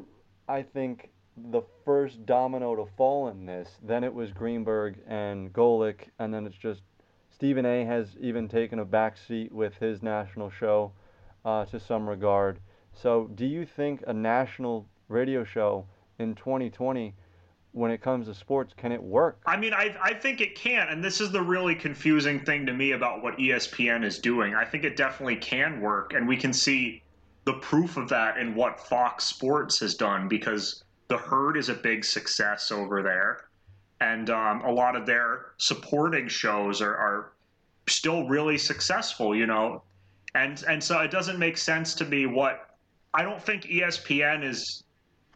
I 0.47 0.63
think, 0.63 1.11
the 1.49 1.61
first 1.85 2.25
domino 2.25 2.75
to 2.75 2.85
fall 2.97 3.29
in 3.29 3.45
this. 3.45 3.77
Then 3.81 4.03
it 4.03 4.13
was 4.13 4.31
Greenberg 4.31 4.99
and 5.07 5.51
Golic, 5.51 6.09
and 6.19 6.33
then 6.33 6.45
it's 6.45 6.57
just 6.57 6.81
Stephen 7.29 7.65
A. 7.65 7.85
has 7.85 8.15
even 8.19 8.47
taken 8.47 8.79
a 8.79 8.85
back 8.85 9.17
seat 9.17 9.51
with 9.51 9.75
his 9.77 10.03
national 10.03 10.49
show 10.49 10.91
uh, 11.43 11.65
to 11.65 11.79
some 11.79 12.07
regard. 12.07 12.59
So, 12.93 13.29
do 13.35 13.45
you 13.45 13.65
think 13.65 14.03
a 14.05 14.13
national 14.13 14.87
radio 15.07 15.43
show 15.43 15.87
in 16.19 16.35
2020, 16.35 17.15
when 17.71 17.89
it 17.89 18.01
comes 18.01 18.27
to 18.27 18.33
sports, 18.33 18.73
can 18.75 18.91
it 18.91 19.01
work? 19.01 19.41
I 19.45 19.57
mean, 19.57 19.73
I, 19.73 19.95
I 20.01 20.13
think 20.13 20.41
it 20.41 20.55
can, 20.55 20.89
and 20.89 21.03
this 21.03 21.21
is 21.21 21.31
the 21.31 21.41
really 21.41 21.73
confusing 21.73 22.43
thing 22.43 22.65
to 22.65 22.73
me 22.73 22.91
about 22.91 23.23
what 23.23 23.37
ESPN 23.37 24.03
is 24.03 24.19
doing. 24.19 24.53
I 24.53 24.65
think 24.65 24.83
it 24.83 24.97
definitely 24.97 25.37
can 25.37 25.79
work, 25.81 26.13
and 26.13 26.27
we 26.27 26.37
can 26.37 26.53
see 26.53 27.01
the 27.45 27.53
proof 27.53 27.97
of 27.97 28.09
that 28.09 28.37
in 28.37 28.55
what 28.55 28.79
Fox 28.79 29.23
Sports 29.25 29.79
has 29.79 29.95
done 29.95 30.27
because 30.27 30.83
the 31.11 31.17
herd 31.17 31.57
is 31.57 31.67
a 31.67 31.73
big 31.73 32.05
success 32.05 32.71
over 32.71 33.03
there, 33.03 33.49
and 33.99 34.29
um, 34.29 34.61
a 34.61 34.71
lot 34.71 34.95
of 34.95 35.05
their 35.05 35.47
supporting 35.57 36.29
shows 36.29 36.81
are, 36.81 36.95
are 36.95 37.33
still 37.89 38.29
really 38.29 38.57
successful. 38.57 39.35
You 39.35 39.45
know, 39.45 39.83
and 40.35 40.63
and 40.69 40.81
so 40.81 40.99
it 40.99 41.11
doesn't 41.11 41.37
make 41.37 41.57
sense 41.57 41.93
to 41.95 42.05
me 42.05 42.27
what 42.27 42.69
I 43.13 43.23
don't 43.23 43.41
think 43.41 43.63
ESPN 43.63 44.41
is. 44.45 44.85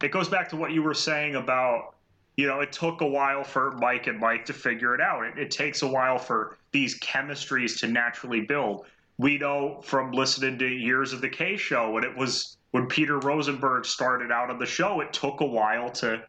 It 0.02 0.12
goes 0.12 0.30
back 0.30 0.48
to 0.50 0.56
what 0.56 0.72
you 0.72 0.82
were 0.82 0.94
saying 0.94 1.34
about 1.34 1.94
you 2.38 2.46
know, 2.46 2.60
it 2.60 2.72
took 2.72 3.02
a 3.02 3.06
while 3.06 3.44
for 3.44 3.72
Mike 3.72 4.06
and 4.06 4.18
Mike 4.18 4.46
to 4.46 4.52
figure 4.54 4.94
it 4.94 5.00
out. 5.00 5.24
It, 5.24 5.38
it 5.38 5.50
takes 5.50 5.82
a 5.82 5.88
while 5.88 6.18
for 6.18 6.58
these 6.72 6.98
chemistries 7.00 7.78
to 7.80 7.86
naturally 7.86 8.40
build. 8.40 8.86
we 9.18 9.38
know 9.38 9.80
from 9.82 10.12
listening 10.12 10.58
to 10.58 10.66
years 10.66 11.12
of 11.12 11.20
the 11.20 11.28
K 11.28 11.56
show 11.56 11.90
when 11.90 12.04
it 12.04 12.16
was 12.16 12.56
when 12.76 12.86
Peter 12.86 13.18
Rosenberg 13.18 13.86
started 13.86 14.30
out 14.30 14.50
on 14.50 14.58
the 14.58 14.66
show, 14.66 15.00
it 15.00 15.10
took 15.10 15.40
a 15.40 15.46
while 15.46 15.88
to 15.88 16.22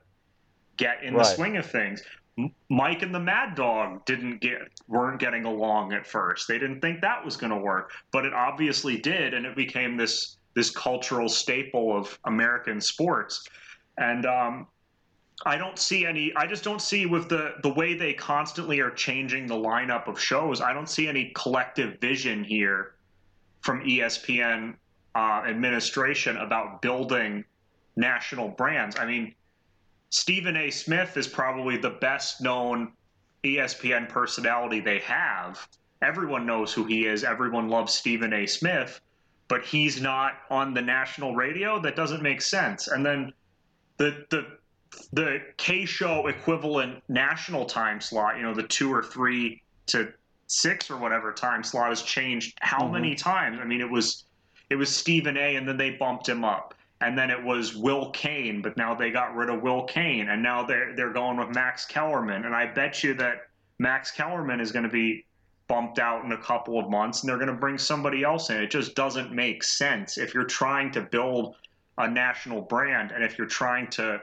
get 0.77 1.03
in 1.03 1.13
right. 1.13 1.25
the 1.25 1.29
swing 1.35 1.57
of 1.57 1.65
things. 1.65 2.01
Mike 2.69 3.01
and 3.01 3.13
the 3.13 3.19
Mad 3.19 3.53
Dog 3.55 4.05
didn't 4.05 4.39
get 4.39 4.59
weren't 4.87 5.19
getting 5.19 5.43
along 5.43 5.91
at 5.91 6.07
first. 6.07 6.47
They 6.47 6.57
didn't 6.57 6.79
think 6.79 7.01
that 7.01 7.25
was 7.25 7.35
going 7.35 7.49
to 7.49 7.57
work, 7.57 7.91
but 8.13 8.23
it 8.23 8.33
obviously 8.33 8.95
did, 8.95 9.33
and 9.33 9.45
it 9.45 9.57
became 9.57 9.97
this 9.97 10.37
this 10.53 10.69
cultural 10.69 11.27
staple 11.27 11.97
of 11.97 12.17
American 12.23 12.79
sports. 12.79 13.45
And 13.97 14.25
um, 14.25 14.67
I 15.45 15.57
don't 15.57 15.77
see 15.77 16.05
any. 16.05 16.31
I 16.37 16.47
just 16.47 16.63
don't 16.63 16.81
see 16.81 17.05
with 17.07 17.27
the 17.27 17.55
the 17.61 17.73
way 17.73 17.93
they 17.93 18.13
constantly 18.13 18.79
are 18.79 18.91
changing 18.91 19.47
the 19.47 19.55
lineup 19.55 20.07
of 20.07 20.17
shows. 20.17 20.61
I 20.61 20.71
don't 20.71 20.89
see 20.89 21.09
any 21.09 21.33
collective 21.35 21.99
vision 21.99 22.41
here 22.41 22.95
from 23.59 23.81
ESPN 23.81 24.75
uh, 25.17 25.41
administration 25.47 26.37
about 26.37 26.79
building 26.79 27.43
national 27.95 28.49
brands. 28.49 28.99
I 28.99 29.07
mean, 29.07 29.33
Stephen 30.11 30.55
A. 30.55 30.69
Smith 30.69 31.17
is 31.17 31.27
probably 31.27 31.75
the 31.75 31.89
best 31.89 32.39
known 32.39 32.91
ESPN 33.43 34.07
personality 34.07 34.79
they 34.79 34.99
have. 34.99 35.67
Everyone 36.03 36.45
knows 36.45 36.71
who 36.71 36.83
he 36.83 37.07
is. 37.07 37.23
Everyone 37.23 37.67
loves 37.67 37.95
Stephen 37.95 38.31
A. 38.31 38.45
Smith, 38.45 39.01
but 39.47 39.65
he's 39.65 39.99
not 39.99 40.33
on 40.51 40.75
the 40.75 40.83
national 40.83 41.35
radio. 41.35 41.81
That 41.81 41.95
doesn't 41.95 42.21
make 42.21 42.39
sense. 42.39 42.87
And 42.87 43.03
then 43.03 43.33
the 43.97 44.23
the 44.29 44.45
the 45.13 45.39
K 45.57 45.85
show 45.85 46.27
equivalent 46.27 47.01
national 47.09 47.65
time 47.65 48.01
slot, 48.01 48.37
you 48.37 48.43
know, 48.43 48.53
the 48.53 48.67
two 48.67 48.93
or 48.93 49.01
three 49.01 49.63
to 49.87 50.13
six 50.45 50.91
or 50.91 50.97
whatever 50.97 51.33
time 51.33 51.63
slot 51.63 51.89
has 51.89 52.03
changed 52.03 52.55
how 52.61 52.83
mm-hmm. 52.83 52.93
many 52.93 53.15
times? 53.15 53.57
I 53.59 53.65
mean, 53.65 53.81
it 53.81 53.89
was 53.89 54.26
it 54.69 54.75
was 54.75 54.93
Stephen 54.93 55.37
A. 55.37 55.55
and 55.55 55.67
then 55.67 55.77
they 55.77 55.91
bumped 55.91 56.27
him 56.27 56.43
up 56.43 56.73
and 57.01 57.17
then 57.17 57.29
it 57.29 57.43
was 57.43 57.75
Will 57.75 58.09
Cain, 58.11 58.61
but 58.61 58.75
now 58.75 58.95
they 58.95 59.11
got 59.11 59.35
rid 59.35 59.49
of 59.49 59.61
Will 59.61 59.83
Cain, 59.83 60.29
and 60.29 60.41
now 60.41 60.63
they're 60.65 60.95
they're 60.95 61.13
going 61.13 61.37
with 61.37 61.53
Max 61.53 61.85
Kellerman, 61.85 62.45
and 62.45 62.55
I 62.55 62.65
bet 62.65 63.03
you 63.03 63.13
that 63.15 63.49
Max 63.79 64.09
Kellerman 64.11 64.59
is 64.59 64.71
going 64.71 64.83
to 64.83 64.89
be 64.89 65.25
bumped 65.67 65.99
out 65.99 66.23
in 66.25 66.31
a 66.31 66.37
couple 66.37 66.79
of 66.79 66.89
months, 66.89 67.21
and 67.21 67.29
they're 67.29 67.37
going 67.37 67.47
to 67.47 67.53
bring 67.53 67.77
somebody 67.77 68.23
else 68.23 68.49
in. 68.49 68.57
It 68.57 68.71
just 68.71 68.95
doesn't 68.95 69.31
make 69.31 69.63
sense 69.63 70.17
if 70.17 70.33
you're 70.33 70.45
trying 70.45 70.91
to 70.91 71.01
build 71.01 71.55
a 71.97 72.09
national 72.09 72.61
brand, 72.61 73.11
and 73.11 73.23
if 73.23 73.37
you're 73.37 73.47
trying 73.47 73.87
to 73.91 74.19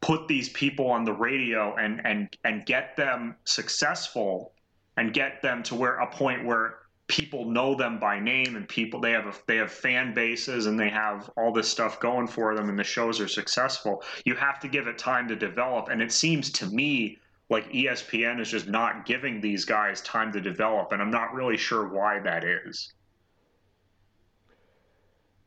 put 0.00 0.28
these 0.28 0.48
people 0.50 0.88
on 0.90 1.04
the 1.04 1.12
radio 1.12 1.74
and 1.76 2.00
and 2.04 2.36
and 2.44 2.66
get 2.66 2.96
them 2.96 3.34
successful 3.44 4.52
and 4.96 5.12
get 5.12 5.42
them 5.42 5.62
to 5.64 5.74
where 5.74 5.98
a 5.98 6.06
point 6.06 6.44
where 6.44 6.81
people 7.12 7.44
know 7.44 7.74
them 7.74 7.98
by 7.98 8.18
name 8.18 8.56
and 8.56 8.66
people 8.66 8.98
they 8.98 9.10
have 9.10 9.26
a, 9.26 9.34
they 9.46 9.58
have 9.58 9.70
fan 9.70 10.14
bases 10.14 10.64
and 10.64 10.80
they 10.80 10.88
have 10.88 11.28
all 11.36 11.52
this 11.52 11.68
stuff 11.68 12.00
going 12.00 12.26
for 12.26 12.54
them 12.54 12.70
and 12.70 12.78
the 12.78 12.84
shows 12.84 13.20
are 13.20 13.28
successful. 13.28 14.02
You 14.24 14.34
have 14.36 14.58
to 14.60 14.68
give 14.68 14.86
it 14.86 14.96
time 14.96 15.28
to 15.28 15.36
develop. 15.36 15.90
And 15.90 16.00
it 16.00 16.10
seems 16.10 16.50
to 16.52 16.66
me 16.66 17.18
like 17.50 17.70
espn 17.70 18.40
is 18.40 18.50
just 18.50 18.66
not 18.66 19.04
giving 19.04 19.42
these 19.42 19.66
guys 19.66 20.00
time 20.00 20.32
to 20.32 20.40
develop. 20.40 20.92
And 20.92 21.02
i'm 21.02 21.10
not 21.10 21.34
really 21.34 21.58
sure 21.58 21.86
why 21.86 22.18
that 22.20 22.44
is. 22.44 22.94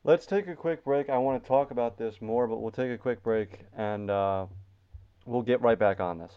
Let's 0.04 0.28
take 0.28 0.48
a 0.48 0.56
quick 0.56 0.84
break. 0.84 1.10
I 1.10 1.18
want 1.18 1.44
to 1.44 1.48
talk 1.48 1.72
about 1.72 1.98
this 1.98 2.22
more 2.22 2.46
but 2.46 2.62
we'll 2.62 2.70
take 2.70 2.92
a 2.92 2.98
quick 2.98 3.24
break 3.24 3.62
and 3.76 4.12
uh, 4.12 4.46
we'll 5.26 5.42
get 5.42 5.62
right 5.64 5.80
back 5.80 6.00
on 6.00 6.20
this 6.20 6.34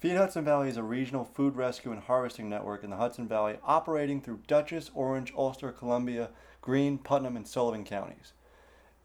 Feed 0.00 0.16
Hudson 0.16 0.46
Valley 0.46 0.70
is 0.70 0.78
a 0.78 0.82
regional 0.82 1.26
food 1.26 1.56
rescue 1.56 1.92
and 1.92 2.00
harvesting 2.00 2.48
network 2.48 2.82
in 2.82 2.88
the 2.88 2.96
Hudson 2.96 3.28
Valley 3.28 3.58
operating 3.62 4.22
through 4.22 4.40
Dutchess, 4.46 4.90
Orange, 4.94 5.30
Ulster, 5.36 5.72
Columbia, 5.72 6.30
Greene, 6.62 6.96
Putnam, 6.96 7.36
and 7.36 7.46
Sullivan 7.46 7.84
counties. 7.84 8.32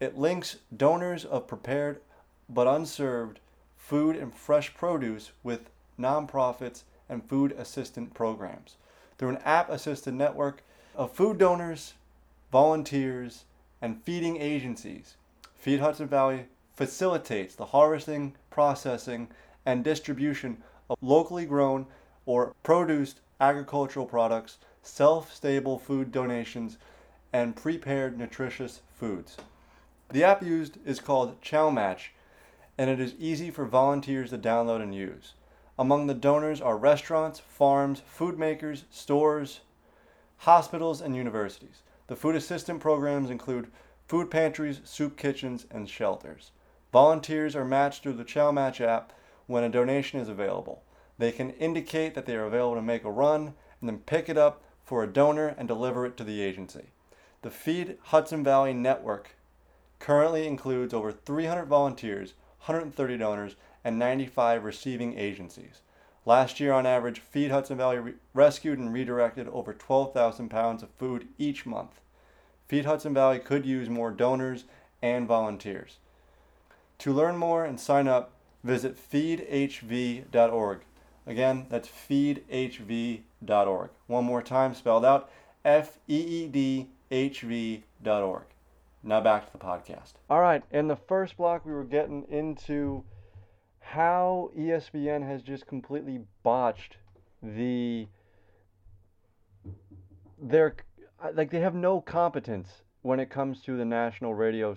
It 0.00 0.16
links 0.16 0.56
donors 0.74 1.26
of 1.26 1.46
prepared 1.46 2.00
but 2.48 2.66
unserved 2.66 3.40
food 3.76 4.16
and 4.16 4.34
fresh 4.34 4.72
produce 4.72 5.32
with 5.42 5.68
nonprofits 6.00 6.84
and 7.10 7.28
food 7.28 7.52
assistant 7.52 8.14
programs 8.14 8.76
through 9.18 9.28
an 9.28 9.42
app 9.44 9.68
assisted 9.68 10.14
network 10.14 10.62
of 10.94 11.12
food 11.12 11.36
donors, 11.36 11.92
volunteers, 12.50 13.44
and 13.82 14.02
feeding 14.02 14.38
agencies. 14.38 15.16
Feed 15.56 15.80
Hudson 15.80 16.08
Valley 16.08 16.46
facilitates 16.74 17.54
the 17.54 17.66
harvesting, 17.66 18.34
processing, 18.48 19.28
and 19.66 19.84
distribution 19.84 20.62
of 20.88 20.98
locally 21.00 21.46
grown 21.46 21.86
or 22.24 22.54
produced 22.62 23.20
agricultural 23.40 24.06
products, 24.06 24.58
self 24.82 25.32
stable 25.32 25.78
food 25.78 26.12
donations, 26.12 26.78
and 27.32 27.56
prepared 27.56 28.18
nutritious 28.18 28.80
foods. 28.94 29.36
The 30.10 30.24
app 30.24 30.42
used 30.42 30.78
is 30.84 31.00
called 31.00 31.40
Chow 31.42 31.70
Match, 31.70 32.12
and 32.78 32.88
it 32.88 33.00
is 33.00 33.14
easy 33.18 33.50
for 33.50 33.64
volunteers 33.64 34.30
to 34.30 34.38
download 34.38 34.82
and 34.82 34.94
use. 34.94 35.34
Among 35.78 36.06
the 36.06 36.14
donors 36.14 36.60
are 36.60 36.76
restaurants, 36.76 37.40
farms, 37.40 38.00
food 38.06 38.38
makers, 38.38 38.84
stores, 38.90 39.60
hospitals, 40.38 41.00
and 41.00 41.14
universities. 41.14 41.82
The 42.06 42.16
food 42.16 42.36
assistant 42.36 42.80
programs 42.80 43.30
include 43.30 43.70
food 44.06 44.30
pantries, 44.30 44.80
soup 44.84 45.16
kitchens, 45.16 45.66
and 45.70 45.90
shelters. 45.90 46.52
Volunteers 46.92 47.56
are 47.56 47.64
matched 47.64 48.02
through 48.02 48.14
the 48.14 48.24
Chow 48.24 48.52
Match 48.52 48.80
app 48.80 49.12
when 49.46 49.64
a 49.64 49.68
donation 49.68 50.20
is 50.20 50.28
available. 50.28 50.82
They 51.18 51.32
can 51.32 51.50
indicate 51.50 52.14
that 52.14 52.26
they 52.26 52.36
are 52.36 52.44
available 52.44 52.76
to 52.76 52.82
make 52.82 53.04
a 53.04 53.10
run 53.10 53.54
and 53.80 53.88
then 53.88 53.98
pick 53.98 54.28
it 54.28 54.36
up 54.36 54.62
for 54.84 55.02
a 55.02 55.12
donor 55.12 55.54
and 55.58 55.66
deliver 55.66 56.06
it 56.06 56.16
to 56.16 56.24
the 56.24 56.40
agency. 56.40 56.86
The 57.42 57.50
Feed 57.50 57.98
Hudson 58.04 58.42
Valley 58.42 58.72
Network 58.72 59.36
currently 59.98 60.46
includes 60.46 60.92
over 60.92 61.12
300 61.12 61.66
volunteers, 61.66 62.34
130 62.66 63.18
donors, 63.18 63.56
and 63.84 63.98
95 63.98 64.64
receiving 64.64 65.18
agencies. 65.18 65.80
Last 66.24 66.58
year, 66.58 66.72
on 66.72 66.86
average, 66.86 67.20
Feed 67.20 67.52
Hudson 67.52 67.76
Valley 67.76 67.98
re- 67.98 68.14
rescued 68.34 68.78
and 68.78 68.92
redirected 68.92 69.46
over 69.48 69.72
12,000 69.72 70.48
pounds 70.48 70.82
of 70.82 70.90
food 70.90 71.28
each 71.38 71.64
month. 71.64 72.00
Feed 72.66 72.84
Hudson 72.84 73.14
Valley 73.14 73.38
could 73.38 73.64
use 73.64 73.88
more 73.88 74.10
donors 74.10 74.64
and 75.00 75.28
volunteers. 75.28 75.98
To 76.98 77.12
learn 77.12 77.36
more 77.36 77.64
and 77.64 77.78
sign 77.78 78.08
up, 78.08 78.32
visit 78.66 78.98
feedhv.org. 78.98 80.80
Again, 81.26 81.66
that's 81.70 81.88
feedhv.org. 81.88 83.90
One 84.06 84.24
more 84.24 84.42
time, 84.42 84.74
spelled 84.74 85.04
out 85.04 85.30
F 85.64 85.98
E 86.08 86.18
E 86.18 86.48
D 86.48 86.88
H 87.10 87.40
V.org. 87.42 88.42
Now 89.02 89.20
back 89.20 89.46
to 89.46 89.52
the 89.52 89.58
podcast. 89.58 90.14
All 90.28 90.40
right, 90.40 90.62
in 90.72 90.88
the 90.88 90.96
first 90.96 91.36
block, 91.36 91.64
we 91.64 91.72
were 91.72 91.84
getting 91.84 92.24
into 92.28 93.04
how 93.80 94.50
ESPN 94.58 95.26
has 95.26 95.42
just 95.42 95.66
completely 95.66 96.20
botched 96.42 96.96
the 97.42 98.08
their 100.42 100.74
like 101.34 101.50
they 101.50 101.60
have 101.60 101.74
no 101.74 102.00
competence 102.00 102.82
when 103.02 103.20
it 103.20 103.30
comes 103.30 103.62
to 103.62 103.76
the 103.76 103.84
national 103.84 104.34
radio 104.34 104.74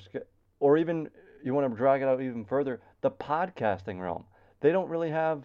or 0.59 0.77
even 0.77 1.09
you 1.43 1.53
want 1.53 1.69
to 1.69 1.75
drag 1.75 2.01
it 2.01 2.07
out 2.07 2.21
even 2.21 2.45
further 2.45 2.79
the 3.01 3.11
podcasting 3.11 3.99
realm. 3.99 4.25
They 4.61 4.71
don't 4.71 4.89
really 4.89 5.11
have 5.11 5.43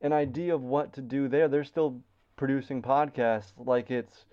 an 0.00 0.12
idea 0.12 0.54
of 0.54 0.62
what 0.62 0.92
to 0.94 1.02
do 1.02 1.28
there. 1.28 1.48
They're 1.48 1.64
still 1.64 2.00
producing 2.36 2.80
podcasts 2.80 3.52
like 3.58 3.90
it's 3.90 4.24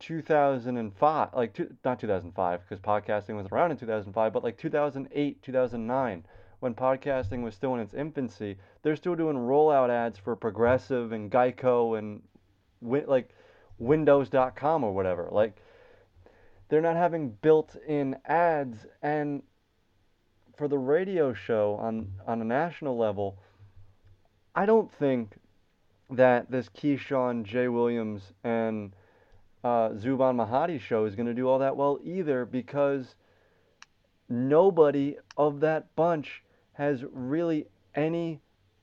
2005 0.00 1.28
like 1.34 1.54
two, 1.54 1.74
not 1.84 1.98
2005 1.98 2.60
because 2.60 2.78
podcasting 2.78 3.36
was 3.36 3.46
around 3.50 3.72
in 3.72 3.76
2005 3.76 4.32
but 4.32 4.44
like 4.44 4.56
2008 4.56 5.42
2009 5.42 6.26
when 6.60 6.74
podcasting 6.74 7.42
was 7.42 7.54
still 7.54 7.74
in 7.74 7.80
its 7.80 7.94
infancy 7.94 8.58
they're 8.82 8.94
still 8.94 9.16
doing 9.16 9.34
rollout 9.34 9.90
ads 9.90 10.16
for 10.16 10.36
progressive 10.36 11.10
and 11.10 11.32
geico 11.32 11.98
and 11.98 12.22
like 12.80 13.34
windows.com 13.78 14.84
or 14.84 14.92
whatever. 14.92 15.28
Like 15.30 15.56
they're 16.68 16.80
not 16.80 16.96
having 16.96 17.30
built-in 17.30 18.16
ads 18.24 18.86
and 19.02 19.42
for 20.58 20.68
the 20.68 20.76
radio 20.76 21.32
show 21.32 21.78
on 21.80 22.12
on 22.26 22.42
a 22.42 22.44
national 22.44 22.98
level, 22.98 23.38
I 24.54 24.66
don't 24.66 24.92
think 24.92 25.36
that 26.10 26.50
this 26.50 26.68
Keyshawn 26.68 27.44
J. 27.44 27.68
Williams 27.68 28.32
and 28.42 28.92
uh, 29.62 29.90
Zubin 29.96 30.36
Mehenti 30.36 30.80
show 30.80 31.04
is 31.04 31.14
going 31.14 31.26
to 31.26 31.34
do 31.34 31.48
all 31.48 31.60
that 31.60 31.76
well 31.76 31.98
either 32.02 32.44
because 32.44 33.14
nobody 34.28 35.16
of 35.36 35.60
that 35.60 35.94
bunch 35.94 36.42
has 36.72 37.04
really 37.12 37.66
any 37.94 38.40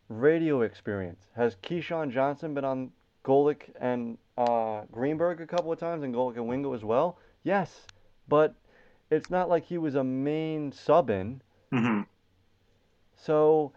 radio 0.10 0.62
experience. 0.62 1.22
Has 1.36 1.56
Keyshawn 1.64 2.12
Johnson 2.12 2.54
been 2.54 2.66
on 2.66 2.92
Golic 3.24 3.64
and 3.82 4.18
uh, 4.38 4.82
Greenberg 4.92 5.42
a 5.42 5.48
couple 5.48 5.72
of 5.72 5.80
times 5.80 6.04
and 6.04 6.14
Golic 6.14 6.36
and 6.36 6.48
Wingo 6.48 6.74
as 6.74 6.84
well? 6.84 7.18
Yes, 7.44 7.88
but 8.28 8.56
it's 9.10 9.30
not 9.30 9.50
like 9.50 9.66
he 9.66 9.78
was 9.78 9.96
a 9.96 10.04
main 10.04 10.72
sub 10.72 11.10
in. 11.10 11.42
Mm-hmm. 11.72 12.02
So 13.16 13.72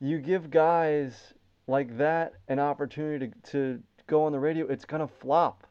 you 0.00 0.18
give 0.18 0.50
guys 0.50 1.34
like 1.66 1.96
that 1.98 2.34
an 2.48 2.58
opportunity 2.58 3.28
to, 3.28 3.50
to 3.52 3.82
go 4.06 4.24
on 4.24 4.32
the 4.32 4.38
radio, 4.38 4.66
it's 4.66 4.84
gonna 4.84 5.08
flop. 5.08 5.66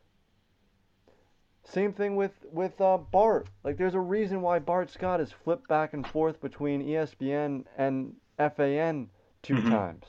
Same 1.63 1.93
thing 1.93 2.15
with 2.15 2.31
with 2.51 2.79
uh, 2.81 2.97
Bart. 2.97 3.47
Like, 3.63 3.77
there's 3.77 3.93
a 3.93 3.99
reason 3.99 4.41
why 4.41 4.59
Bart 4.59 4.89
Scott 4.89 5.19
has 5.19 5.31
flipped 5.31 5.67
back 5.67 5.93
and 5.93 6.05
forth 6.05 6.41
between 6.41 6.81
ESPN 6.83 7.65
and 7.77 8.15
FAN 8.37 9.09
2 9.43 9.53
Mhm. 9.55 9.69
times. 9.69 10.05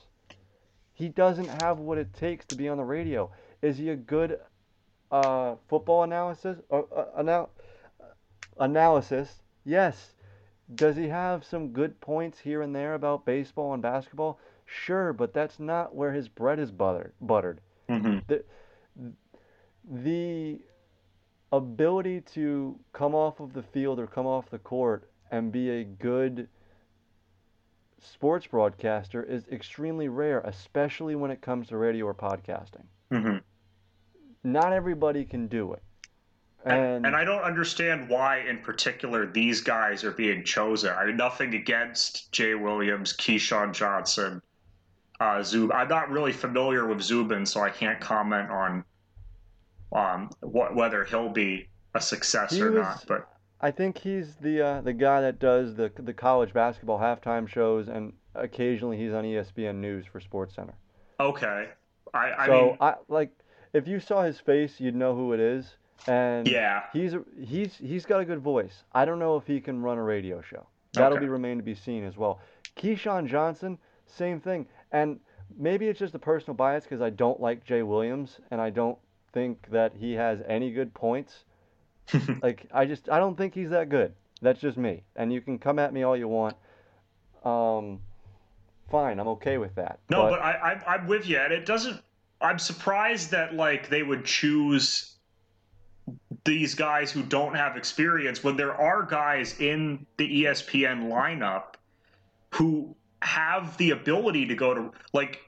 He 0.94 1.08
doesn't 1.08 1.48
have 1.48 1.78
what 1.78 1.98
it 1.98 2.12
takes 2.14 2.46
to 2.46 2.54
be 2.54 2.68
on 2.68 2.78
the 2.78 2.84
radio. 2.84 3.30
Is 3.60 3.78
he 3.78 3.90
a 3.90 3.96
good 3.96 4.40
uh, 5.10 5.56
football 5.68 6.04
analysis 6.04 6.58
or 6.70 6.86
uh, 6.96 7.20
anal- 7.20 7.50
analysis? 8.58 9.42
Yes. 9.64 10.14
Does 10.74 10.96
he 10.96 11.08
have 11.08 11.44
some 11.44 11.68
good 11.72 12.00
points 12.00 12.38
here 12.38 12.62
and 12.62 12.74
there 12.74 12.94
about 12.94 13.24
baseball 13.24 13.72
and 13.74 13.82
basketball? 13.82 14.38
Sure, 14.64 15.12
but 15.12 15.34
that's 15.34 15.58
not 15.58 15.94
where 15.94 16.12
his 16.12 16.28
bread 16.28 16.58
is 16.58 16.70
buttered. 16.70 17.12
Buttered. 17.20 17.60
hmm 17.88 18.18
The 19.84 20.60
ability 21.50 22.20
to 22.34 22.78
come 22.92 23.14
off 23.14 23.40
of 23.40 23.52
the 23.52 23.62
field 23.62 23.98
or 23.98 24.06
come 24.06 24.26
off 24.26 24.48
the 24.48 24.58
court 24.58 25.10
and 25.30 25.52
be 25.52 25.68
a 25.68 25.84
good 25.84 26.48
sports 28.00 28.46
broadcaster 28.46 29.22
is 29.22 29.46
extremely 29.48 30.08
rare, 30.08 30.40
especially 30.40 31.14
when 31.14 31.30
it 31.30 31.40
comes 31.40 31.68
to 31.68 31.76
radio 31.76 32.06
or 32.06 32.14
podcasting. 32.14 32.84
hmm 33.10 33.38
Not 34.42 34.72
everybody 34.72 35.24
can 35.24 35.46
do 35.48 35.72
it. 35.72 35.82
And, 36.64 37.06
and 37.06 37.16
I 37.16 37.24
don't 37.24 37.42
understand 37.42 38.08
why, 38.08 38.38
in 38.40 38.58
particular, 38.58 39.26
these 39.26 39.60
guys 39.60 40.04
are 40.04 40.12
being 40.12 40.44
chosen. 40.44 40.92
I 40.96 41.06
mean, 41.06 41.16
nothing 41.16 41.54
against 41.54 42.30
Jay 42.30 42.54
Williams, 42.54 43.12
Keyshawn 43.12 43.72
Johnson, 43.72 44.40
uh, 45.18 45.38
Zub. 45.38 45.74
I'm 45.74 45.88
not 45.88 46.10
really 46.10 46.32
familiar 46.32 46.86
with 46.86 47.02
Zubin, 47.02 47.46
so 47.46 47.60
I 47.60 47.70
can't 47.70 48.00
comment 48.00 48.50
on 48.50 48.84
um, 49.92 50.30
what, 50.40 50.74
whether 50.74 51.04
he'll 51.04 51.28
be 51.30 51.68
a 51.94 52.00
success 52.00 52.58
or 52.58 52.70
was- 52.70 52.82
not. 52.82 53.04
But 53.08 53.28
I 53.60 53.70
think 53.70 53.98
he's 53.98 54.36
the 54.36 54.60
uh, 54.60 54.80
the 54.80 54.92
guy 54.92 55.20
that 55.20 55.38
does 55.38 55.74
the 55.74 55.90
the 55.96 56.12
college 56.12 56.52
basketball 56.52 56.98
halftime 56.98 57.48
shows, 57.48 57.88
and 57.88 58.12
occasionally 58.34 58.96
he's 58.98 59.12
on 59.12 59.24
ESPN 59.24 59.76
News 59.76 60.06
for 60.06 60.20
Sports 60.20 60.54
Center. 60.54 60.74
okay, 61.20 61.68
I, 62.14 62.32
I 62.38 62.46
so 62.46 62.52
mean, 62.52 62.76
I 62.80 62.94
like 63.08 63.30
if 63.72 63.86
you 63.86 64.00
saw 64.00 64.22
his 64.22 64.38
face, 64.40 64.80
you'd 64.80 64.94
know 64.96 65.14
who 65.14 65.32
it 65.32 65.40
is. 65.40 65.76
And 66.06 66.48
yeah, 66.48 66.84
he's 66.92 67.14
a, 67.14 67.22
he's 67.40 67.76
he's 67.76 68.04
got 68.04 68.20
a 68.20 68.24
good 68.24 68.40
voice. 68.40 68.82
I 68.92 69.04
don't 69.04 69.18
know 69.18 69.36
if 69.36 69.46
he 69.46 69.60
can 69.60 69.82
run 69.82 69.98
a 69.98 70.02
radio 70.02 70.42
show. 70.42 70.66
That'll 70.94 71.16
Okay. 71.16 71.26
be 71.26 71.28
remain 71.28 71.56
to 71.58 71.62
be 71.62 71.74
seen 71.74 72.04
as 72.04 72.16
well. 72.16 72.40
Keyshawn 72.76 73.26
Johnson, 73.26 73.78
same 74.06 74.40
thing. 74.40 74.66
And 74.90 75.20
maybe 75.56 75.88
it's 75.88 75.98
just 75.98 76.14
a 76.14 76.18
personal 76.18 76.54
bias 76.54 76.84
because 76.84 77.00
I 77.00 77.10
don't 77.10 77.40
like 77.40 77.64
Jay 77.64 77.82
Williams 77.82 78.40
and 78.50 78.60
I 78.60 78.70
don't 78.70 78.98
think 79.32 79.68
that 79.70 79.92
he 79.94 80.12
has 80.14 80.40
any 80.46 80.72
good 80.72 80.92
points. 80.92 81.44
like 82.42 82.66
I 82.72 82.84
just 82.84 83.08
I 83.08 83.18
don't 83.18 83.36
think 83.36 83.54
he's 83.54 83.70
that 83.70 83.88
good. 83.88 84.12
That's 84.40 84.60
just 84.60 84.76
me. 84.76 85.04
And 85.14 85.32
you 85.32 85.40
can 85.40 85.58
come 85.58 85.78
at 85.78 85.92
me 85.92 86.02
all 86.02 86.16
you 86.16 86.26
want. 86.28 86.56
Um, 87.44 88.00
fine, 88.90 89.20
I'm 89.20 89.28
okay 89.28 89.58
with 89.58 89.74
that. 89.76 90.00
No, 90.10 90.28
but, 90.28 90.40
I, 90.40 90.52
I, 90.86 90.94
I'm 90.94 91.06
with 91.06 91.26
you, 91.28 91.38
and 91.38 91.52
it 91.52 91.64
doesn't. 91.64 92.00
I'm 92.40 92.58
surprised 92.58 93.30
that 93.30 93.54
like 93.54 93.88
they 93.88 94.02
would 94.02 94.24
choose 94.24 95.11
these 96.44 96.74
guys 96.74 97.10
who 97.10 97.22
don't 97.22 97.54
have 97.54 97.76
experience 97.76 98.42
when 98.42 98.56
there 98.56 98.74
are 98.74 99.02
guys 99.02 99.60
in 99.60 100.06
the 100.16 100.44
ESPN 100.44 101.08
lineup 101.08 101.74
who 102.50 102.94
have 103.20 103.76
the 103.76 103.90
ability 103.90 104.46
to 104.46 104.54
go 104.54 104.74
to 104.74 104.92
like 105.12 105.40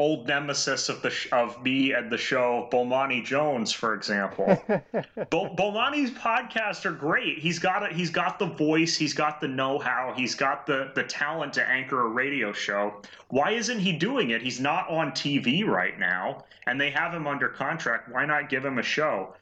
old 0.00 0.26
nemesis 0.26 0.88
of 0.88 1.02
the 1.02 1.10
sh- 1.10 1.28
of 1.30 1.62
me 1.62 1.92
and 1.92 2.10
the 2.10 2.16
show, 2.16 2.68
Bomani 2.72 3.22
Jones, 3.22 3.70
for 3.70 3.94
example. 3.94 4.46
Bo- 5.30 5.54
Bomani's 5.54 6.10
podcasts 6.12 6.86
are 6.86 6.92
great. 6.92 7.38
He's 7.38 7.58
got 7.58 7.90
a, 7.90 7.94
he's 7.94 8.10
got 8.10 8.38
the 8.38 8.46
voice, 8.46 8.96
he's 8.96 9.12
got 9.12 9.40
the 9.40 9.48
know-how, 9.48 10.14
he's 10.16 10.34
got 10.34 10.66
the 10.66 10.90
the 10.94 11.02
talent 11.02 11.52
to 11.54 11.68
anchor 11.68 12.06
a 12.06 12.08
radio 12.08 12.50
show. 12.52 13.02
Why 13.28 13.50
isn't 13.50 13.78
he 13.78 13.92
doing 13.92 14.30
it? 14.30 14.40
He's 14.40 14.58
not 14.58 14.88
on 14.88 15.12
TV 15.12 15.66
right 15.66 15.98
now, 15.98 16.44
and 16.66 16.80
they 16.80 16.90
have 16.90 17.12
him 17.12 17.26
under 17.26 17.48
contract. 17.48 18.08
Why 18.10 18.24
not 18.24 18.48
give 18.48 18.64
him 18.64 18.78
a 18.78 18.82
show? 18.82 19.34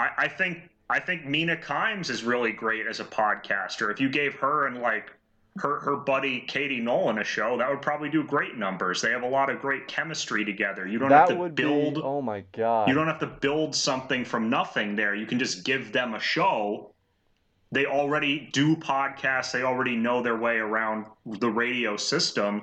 I, 0.00 0.24
I 0.24 0.28
think 0.28 0.68
I 0.88 0.98
think 0.98 1.26
Mina 1.26 1.56
Kimes 1.56 2.10
is 2.10 2.24
really 2.24 2.52
great 2.52 2.86
as 2.86 3.00
a 3.00 3.04
podcaster. 3.04 3.92
If 3.92 4.00
you 4.00 4.08
gave 4.08 4.34
her 4.34 4.66
and 4.66 4.80
like 4.80 5.12
her 5.58 5.80
her 5.80 5.96
buddy 5.96 6.40
Katie 6.40 6.80
Nolan 6.80 7.18
a 7.18 7.24
show, 7.24 7.56
that 7.58 7.68
would 7.68 7.82
probably 7.82 8.08
do 8.08 8.24
great 8.24 8.56
numbers. 8.56 9.02
They 9.02 9.10
have 9.10 9.22
a 9.22 9.28
lot 9.28 9.50
of 9.50 9.60
great 9.60 9.86
chemistry 9.88 10.44
together. 10.44 10.86
You 10.86 10.98
don't 10.98 11.10
that 11.10 11.28
have 11.28 11.38
to 11.38 11.48
build 11.50 11.94
be 11.96 12.00
oh 12.02 12.22
my 12.22 12.44
god. 12.52 12.88
you 12.88 12.94
don't 12.94 13.06
have 13.06 13.20
to 13.20 13.26
build 13.26 13.74
something 13.74 14.24
from 14.24 14.48
nothing 14.48 14.96
there. 14.96 15.14
You 15.14 15.26
can 15.26 15.38
just 15.38 15.64
give 15.64 15.92
them 15.92 16.14
a 16.14 16.20
show. 16.20 16.92
They 17.72 17.86
already 17.86 18.48
do 18.52 18.74
podcasts. 18.74 19.52
They 19.52 19.62
already 19.62 19.96
know 19.96 20.22
their 20.22 20.36
way 20.36 20.56
around 20.56 21.06
the 21.26 21.50
radio 21.50 21.96
system. 21.96 22.62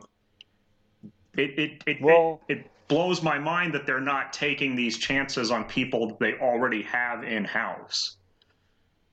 It 1.35 1.59
it 1.59 1.83
it, 1.85 2.01
Well- 2.01 2.41
it, 2.47 2.57
it 2.59 2.71
blows 2.87 3.21
my 3.21 3.37
mind 3.37 3.73
that 3.73 3.85
they're 3.85 3.99
not 3.99 4.33
taking 4.33 4.75
these 4.75 4.97
chances 4.97 5.51
on 5.51 5.65
people 5.65 6.17
they 6.19 6.33
already 6.35 6.83
have 6.83 7.23
in 7.23 7.43
house. 7.43 8.17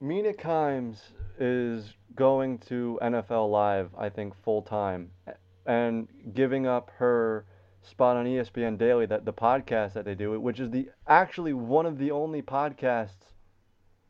Mina 0.01 0.33
Kimes 0.33 0.99
is 1.39 1.95
going 2.15 2.59
to 2.59 2.99
NFL 3.03 3.51
Live, 3.51 3.91
I 3.99 4.09
think, 4.09 4.35
full 4.45 4.63
time, 4.63 5.11
and 5.67 6.09
giving 6.35 6.67
up 6.67 6.91
her 6.99 7.47
spot 7.83 8.17
on 8.17 8.27
ESPN 8.27 8.79
Daily, 8.79 9.07
that 9.07 9.25
the 9.25 9.33
podcast 9.33 9.93
that 9.95 10.05
they 10.05 10.15
do, 10.15 10.39
which 10.41 10.61
is 10.61 10.71
the 10.71 10.89
actually 11.07 11.53
one 11.53 11.87
of 11.87 11.99
the 11.99 12.11
only 12.11 12.43
podcasts 12.43 13.33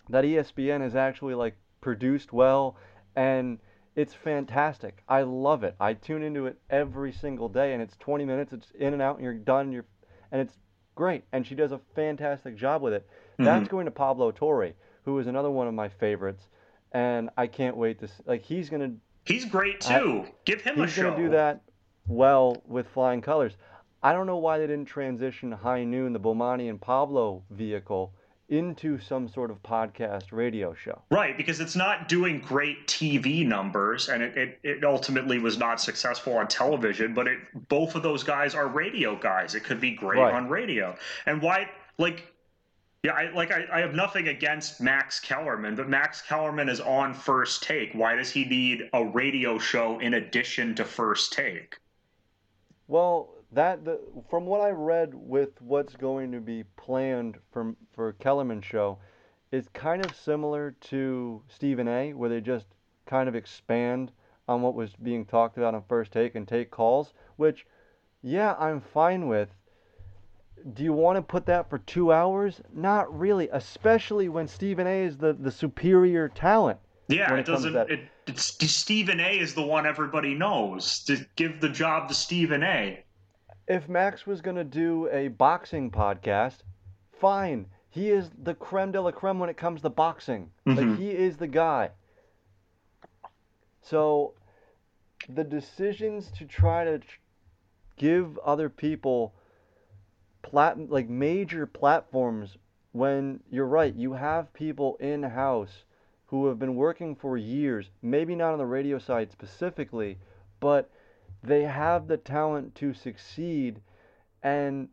that 0.08 0.24
ESPN 0.24 0.80
has 0.80 0.94
actually 0.94 1.34
like 1.34 1.56
produced 1.80 2.32
well, 2.32 2.76
and 3.16 3.58
it's 3.96 4.14
fantastic. 4.14 5.02
I 5.08 5.22
love 5.22 5.64
it. 5.64 5.74
I 5.80 5.94
tune 5.94 6.22
into 6.22 6.46
it 6.46 6.58
every 6.70 7.12
single 7.12 7.48
day, 7.48 7.72
and 7.72 7.82
it's 7.82 7.96
20 7.98 8.24
minutes. 8.24 8.52
It's 8.52 8.70
in 8.78 8.92
and 8.92 9.00
out, 9.02 9.16
and 9.16 9.24
you're 9.24 9.34
done. 9.34 9.72
You're, 9.72 9.84
and 10.32 10.40
it's 10.40 10.54
great. 10.94 11.24
And 11.32 11.46
she 11.46 11.54
does 11.54 11.72
a 11.72 11.80
fantastic 11.94 12.56
job 12.56 12.82
with 12.82 12.92
it. 12.92 13.06
Mm-hmm. 13.34 13.44
That's 13.44 13.68
going 13.68 13.84
to 13.84 13.90
Pablo 13.90 14.30
Torre, 14.32 14.72
who 15.04 15.18
is 15.18 15.26
another 15.26 15.50
one 15.50 15.68
of 15.68 15.74
my 15.74 15.88
favorites, 15.88 16.44
and 16.92 17.30
I 17.36 17.46
can't 17.46 17.76
wait 17.76 17.98
to 18.00 18.06
s 18.06 18.12
like 18.26 18.42
he's 18.42 18.68
gonna 18.70 18.92
He's 19.26 19.44
great 19.44 19.88
I- 19.90 19.98
too. 20.00 20.24
Give 20.44 20.60
him 20.60 20.74
a 20.80 20.86
show. 20.86 21.02
he's 21.04 21.10
gonna 21.12 21.16
do 21.16 21.30
that 21.30 21.62
well 22.06 22.62
with 22.66 22.86
flying 22.88 23.20
colors. 23.22 23.56
I 24.02 24.12
don't 24.12 24.26
know 24.26 24.36
why 24.36 24.58
they 24.58 24.66
didn't 24.66 24.84
transition 24.86 25.50
High 25.50 25.84
Noon, 25.84 26.12
the 26.12 26.20
Bomani 26.20 26.68
and 26.68 26.78
Pablo 26.80 27.42
vehicle, 27.50 28.12
into 28.54 28.98
some 28.98 29.28
sort 29.28 29.50
of 29.50 29.62
podcast 29.62 30.32
radio 30.32 30.72
show. 30.72 31.02
Right, 31.10 31.36
because 31.36 31.60
it's 31.60 31.76
not 31.76 32.08
doing 32.08 32.38
great 32.40 32.86
TV 32.86 33.46
numbers, 33.46 34.08
and 34.08 34.22
it, 34.22 34.36
it, 34.36 34.58
it 34.62 34.84
ultimately 34.84 35.38
was 35.38 35.58
not 35.58 35.80
successful 35.80 36.36
on 36.38 36.48
television. 36.48 37.12
But 37.12 37.26
it 37.26 37.38
both 37.68 37.94
of 37.94 38.02
those 38.02 38.22
guys 38.22 38.54
are 38.54 38.66
radio 38.68 39.16
guys. 39.16 39.54
It 39.54 39.64
could 39.64 39.80
be 39.80 39.90
great 39.90 40.20
Right. 40.20 40.32
on 40.32 40.48
radio. 40.48 40.96
And 41.26 41.42
why, 41.42 41.68
like, 41.98 42.32
yeah, 43.02 43.12
I 43.12 43.30
like 43.32 43.50
I, 43.50 43.66
I 43.70 43.80
have 43.80 43.94
nothing 43.94 44.28
against 44.28 44.80
Max 44.80 45.20
Kellerman, 45.20 45.74
but 45.74 45.88
Max 45.90 46.22
Kellerman 46.22 46.70
is 46.70 46.80
on 46.80 47.12
First 47.12 47.62
Take. 47.64 47.92
Why 47.92 48.14
does 48.16 48.30
he 48.30 48.46
need 48.46 48.88
a 48.94 49.04
radio 49.04 49.58
show 49.58 49.98
in 49.98 50.14
addition 50.14 50.74
to 50.76 50.84
First 50.86 51.32
Take? 51.34 51.76
Well, 52.88 53.33
that 53.54 53.84
the, 53.84 54.00
from 54.28 54.46
what 54.46 54.60
I 54.60 54.70
read 54.70 55.12
with 55.14 55.60
what's 55.60 55.94
going 55.94 56.32
to 56.32 56.40
be 56.40 56.64
planned 56.76 57.38
for 57.52 57.74
for 57.94 58.12
Kellerman 58.14 58.60
show, 58.60 58.98
is 59.52 59.68
kind 59.72 60.04
of 60.04 60.14
similar 60.16 60.74
to 60.82 61.42
Stephen 61.48 61.88
A, 61.88 62.12
where 62.12 62.28
they 62.28 62.40
just 62.40 62.66
kind 63.06 63.28
of 63.28 63.34
expand 63.34 64.10
on 64.48 64.62
what 64.62 64.74
was 64.74 64.90
being 64.96 65.24
talked 65.24 65.56
about 65.56 65.74
on 65.74 65.82
First 65.88 66.12
Take 66.12 66.34
and 66.34 66.46
take 66.46 66.70
calls, 66.70 67.12
which, 67.36 67.66
yeah, 68.22 68.54
I'm 68.58 68.80
fine 68.80 69.28
with. 69.28 69.48
Do 70.72 70.82
you 70.82 70.92
want 70.92 71.16
to 71.16 71.22
put 71.22 71.46
that 71.46 71.68
for 71.68 71.78
two 71.78 72.12
hours? 72.12 72.60
Not 72.72 73.16
really, 73.16 73.48
especially 73.52 74.28
when 74.28 74.48
Stephen 74.48 74.86
A 74.86 75.04
is 75.04 75.16
the, 75.16 75.34
the 75.34 75.50
superior 75.50 76.28
talent. 76.28 76.78
Yeah, 77.08 77.34
it 77.34 77.40
it 77.40 77.46
doesn't. 77.46 77.76
It, 77.76 78.08
Stephen 78.38 79.20
A. 79.20 79.38
is 79.38 79.54
the 79.54 79.62
one 79.62 79.84
everybody 79.84 80.34
knows. 80.34 81.04
To 81.04 81.24
give 81.36 81.60
the 81.60 81.68
job 81.68 82.08
to 82.08 82.14
Stephen 82.14 82.62
A. 82.62 83.03
If 83.66 83.88
Max 83.88 84.26
was 84.26 84.40
going 84.40 84.56
to 84.56 84.64
do 84.64 85.08
a 85.10 85.28
boxing 85.28 85.90
podcast, 85.90 86.58
fine. 87.12 87.66
He 87.88 88.10
is 88.10 88.30
the 88.42 88.54
creme 88.54 88.92
de 88.92 89.00
la 89.00 89.10
creme 89.12 89.38
when 89.38 89.48
it 89.48 89.56
comes 89.56 89.82
to 89.82 89.90
boxing. 89.90 90.50
Like 90.66 90.78
Mhm. 90.78 90.96
he 90.98 91.10
is 91.12 91.36
the 91.38 91.46
guy. 91.46 91.90
So 93.82 94.34
the 95.28 95.44
decisions 95.44 96.30
to 96.32 96.44
try 96.44 96.84
to 96.84 96.98
tr- 96.98 97.18
give 97.96 98.36
other 98.38 98.68
people 98.68 99.34
plat 100.42 100.90
like 100.90 101.08
major 101.08 101.66
platforms 101.66 102.58
when 102.92 103.42
you're 103.50 103.66
right, 103.66 103.94
you 103.94 104.12
have 104.12 104.52
people 104.52 104.96
in 104.96 105.22
house 105.22 105.84
who 106.26 106.46
have 106.46 106.58
been 106.58 106.76
working 106.76 107.14
for 107.14 107.36
years, 107.36 107.90
maybe 108.02 108.34
not 108.34 108.52
on 108.52 108.58
the 108.58 108.66
radio 108.66 108.98
side 108.98 109.30
specifically, 109.32 110.18
but 110.60 110.90
they 111.46 111.62
have 111.62 112.08
the 112.08 112.16
talent 112.16 112.74
to 112.76 112.94
succeed 112.94 113.80
and 114.42 114.88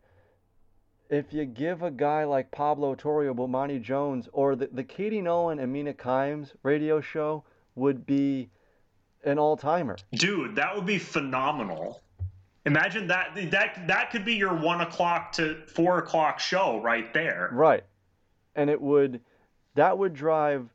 if 1.11 1.33
you 1.33 1.43
give 1.43 1.83
a 1.83 1.91
guy 1.91 2.23
like 2.23 2.51
Pablo 2.51 2.95
Torre, 2.95 3.33
Bomani 3.33 3.81
Jones, 3.81 4.29
or 4.31 4.55
the, 4.55 4.69
the 4.71 4.83
Katie 4.83 5.21
Nolan 5.21 5.59
and 5.59 5.71
Mina 5.71 5.93
Kimes 5.93 6.53
radio 6.63 7.01
show 7.01 7.43
would 7.75 8.05
be 8.05 8.49
an 9.25 9.37
all 9.37 9.57
timer. 9.57 9.97
Dude, 10.13 10.55
that 10.55 10.73
would 10.73 10.85
be 10.85 10.97
phenomenal. 10.97 12.01
Imagine 12.65 13.07
that 13.07 13.35
that 13.51 13.87
that 13.87 14.11
could 14.11 14.23
be 14.23 14.35
your 14.35 14.55
one 14.55 14.81
o'clock 14.81 15.33
to 15.33 15.57
four 15.67 15.97
o'clock 15.97 16.39
show 16.39 16.79
right 16.81 17.13
there. 17.13 17.49
Right, 17.51 17.83
and 18.55 18.69
it 18.69 18.79
would 18.79 19.19
that 19.75 19.97
would 19.97 20.13
drive. 20.13 20.69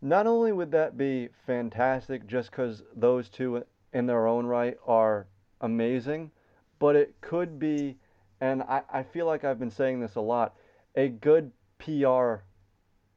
Not 0.00 0.26
only 0.26 0.52
would 0.52 0.70
that 0.72 0.96
be 0.96 1.28
fantastic, 1.46 2.26
just 2.26 2.50
because 2.50 2.82
those 2.94 3.28
two 3.28 3.64
in 3.92 4.06
their 4.06 4.26
own 4.26 4.46
right 4.46 4.76
are 4.86 5.26
amazing, 5.60 6.30
but 6.78 6.94
it 6.94 7.14
could 7.20 7.58
be, 7.58 7.96
and 8.40 8.62
I, 8.62 8.82
I 8.92 9.02
feel 9.02 9.26
like 9.26 9.44
I've 9.44 9.58
been 9.58 9.70
saying 9.70 10.00
this 10.00 10.14
a 10.14 10.20
lot, 10.20 10.54
a 10.94 11.08
good 11.08 11.50
PR 11.78 12.36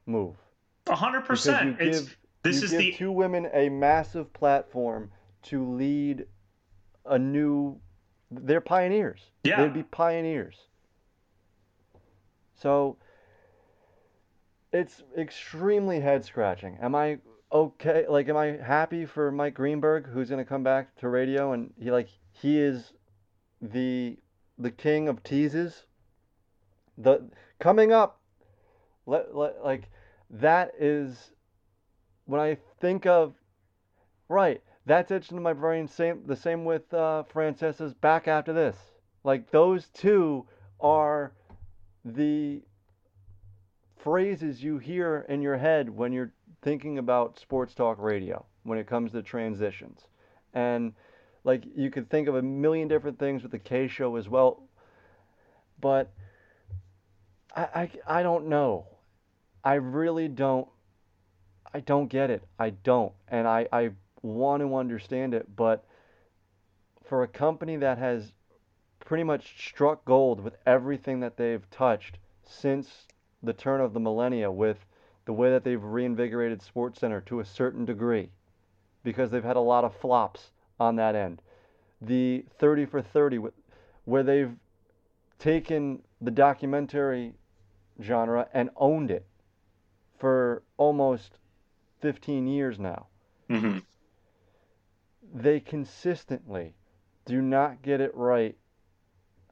move. 0.06 0.36
Hundred 0.88 1.24
percent. 1.24 1.76
It's 1.80 2.16
this 2.42 2.58
you 2.58 2.64
is 2.64 2.70
give 2.72 2.80
the 2.80 2.92
two 2.92 3.12
women 3.12 3.48
a 3.52 3.68
massive 3.68 4.32
platform 4.32 5.10
to 5.44 5.64
lead 5.74 6.26
a 7.06 7.18
new. 7.18 7.78
They're 8.30 8.60
pioneers. 8.60 9.20
Yeah. 9.44 9.62
They'd 9.62 9.74
be 9.74 9.84
pioneers. 9.84 10.56
So 12.54 12.96
it's 14.72 15.02
extremely 15.16 16.00
head 16.00 16.24
scratching. 16.24 16.78
Am 16.80 16.94
I 16.94 17.18
okay? 17.52 18.06
Like, 18.08 18.28
am 18.28 18.36
I 18.36 18.56
happy 18.56 19.04
for 19.04 19.30
Mike 19.30 19.54
Greenberg, 19.54 20.06
who's 20.06 20.30
going 20.30 20.42
to 20.42 20.48
come 20.48 20.62
back 20.62 20.96
to 20.96 21.08
radio 21.08 21.52
and 21.52 21.72
he 21.78 21.90
like 21.90 22.08
he 22.32 22.58
is 22.58 22.92
the 23.60 24.18
the 24.58 24.70
king 24.70 25.08
of 25.08 25.22
teases. 25.22 25.84
The 26.98 27.30
coming 27.58 27.92
up, 27.92 28.20
let, 29.06 29.34
let 29.34 29.64
like 29.64 29.90
that 30.30 30.72
is 30.78 31.32
when 32.24 32.40
I 32.40 32.56
think 32.80 33.06
of 33.06 33.34
right. 34.28 34.62
That's 34.84 35.12
etched 35.12 35.30
into 35.30 35.42
my 35.42 35.52
brain. 35.52 35.86
Same 35.86 36.22
the 36.26 36.34
same 36.34 36.64
with 36.64 36.92
uh, 36.92 37.22
Francesa's 37.32 37.94
back 37.94 38.26
after 38.26 38.52
this. 38.52 38.76
Like 39.22 39.50
those 39.50 39.88
two 39.88 40.46
are 40.80 41.32
the 42.04 42.62
phrases 44.02 44.62
you 44.62 44.78
hear 44.78 45.24
in 45.28 45.42
your 45.42 45.56
head 45.56 45.88
when 45.88 46.12
you're 46.12 46.32
thinking 46.62 46.98
about 46.98 47.38
sports 47.38 47.74
talk 47.74 47.98
radio 47.98 48.44
when 48.64 48.78
it 48.78 48.86
comes 48.86 49.12
to 49.12 49.22
transitions. 49.22 50.00
And 50.54 50.92
like 51.44 51.64
you 51.74 51.90
could 51.90 52.10
think 52.10 52.28
of 52.28 52.34
a 52.34 52.42
million 52.42 52.88
different 52.88 53.18
things 53.18 53.42
with 53.42 53.52
the 53.52 53.58
K 53.58 53.88
show 53.88 54.16
as 54.16 54.28
well. 54.28 54.62
But 55.80 56.12
I, 57.54 57.62
I, 57.62 57.90
I 58.06 58.22
don't 58.22 58.48
know. 58.48 58.86
I 59.64 59.74
really 59.74 60.28
don't. 60.28 60.68
I 61.74 61.80
don't 61.80 62.08
get 62.08 62.30
it. 62.30 62.44
I 62.58 62.70
don't. 62.70 63.12
And 63.28 63.48
I, 63.48 63.66
I 63.72 63.90
want 64.22 64.62
to 64.62 64.76
understand 64.76 65.32
it. 65.32 65.56
But 65.56 65.84
for 67.04 67.22
a 67.22 67.28
company 67.28 67.76
that 67.76 67.98
has 67.98 68.32
pretty 69.00 69.24
much 69.24 69.68
struck 69.68 70.04
gold 70.04 70.40
with 70.40 70.54
everything 70.66 71.20
that 71.20 71.36
they've 71.36 71.68
touched 71.70 72.18
since 72.44 73.06
the 73.42 73.52
turn 73.52 73.80
of 73.80 73.92
the 73.92 74.00
millennia 74.00 74.50
with 74.50 74.78
the 75.24 75.32
way 75.32 75.50
that 75.50 75.64
they've 75.64 75.82
reinvigorated 75.82 76.60
SportsCenter 76.60 77.24
to 77.26 77.40
a 77.40 77.44
certain 77.44 77.84
degree 77.84 78.30
because 79.04 79.30
they've 79.30 79.44
had 79.44 79.56
a 79.56 79.60
lot 79.60 79.84
of 79.84 79.94
flops 79.96 80.50
on 80.78 80.96
that 80.96 81.14
end. 81.14 81.42
The 82.00 82.44
30 82.58 82.86
for 82.86 83.02
30 83.02 83.38
where 84.04 84.22
they've 84.22 84.54
taken 85.38 86.02
the 86.20 86.30
documentary 86.30 87.34
genre 88.00 88.48
and 88.52 88.70
owned 88.76 89.10
it 89.10 89.26
for 90.18 90.62
almost 90.76 91.38
15 92.00 92.46
years 92.46 92.78
now. 92.78 93.06
Mm-hmm. 93.50 93.78
They 95.34 95.60
consistently 95.60 96.74
do 97.24 97.40
not 97.40 97.82
get 97.82 98.00
it 98.00 98.14
right 98.14 98.56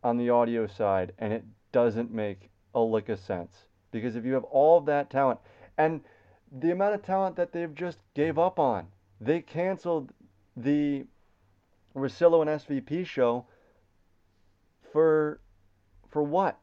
on 0.02 0.16
the 0.16 0.30
audio 0.30 0.66
side, 0.66 1.12
and 1.18 1.32
it 1.32 1.44
doesn't 1.72 2.12
make 2.12 2.50
a 2.74 2.80
lick 2.80 3.08
of 3.08 3.18
sense. 3.20 3.66
Because 3.90 4.16
if 4.16 4.24
you 4.24 4.34
have 4.34 4.44
all 4.44 4.78
of 4.78 4.86
that 4.86 5.10
talent, 5.10 5.40
and 5.76 6.00
the 6.52 6.70
amount 6.70 6.94
of 6.94 7.02
talent 7.02 7.36
that 7.36 7.52
they've 7.52 7.74
just 7.74 7.98
gave 8.14 8.38
up 8.38 8.58
on, 8.58 8.86
they 9.20 9.40
canceled 9.40 10.12
the 10.56 11.06
Russillo 11.94 12.40
and 12.42 12.50
SVP 12.50 13.06
show 13.06 13.46
for 14.92 15.40
for 16.08 16.22
what? 16.22 16.58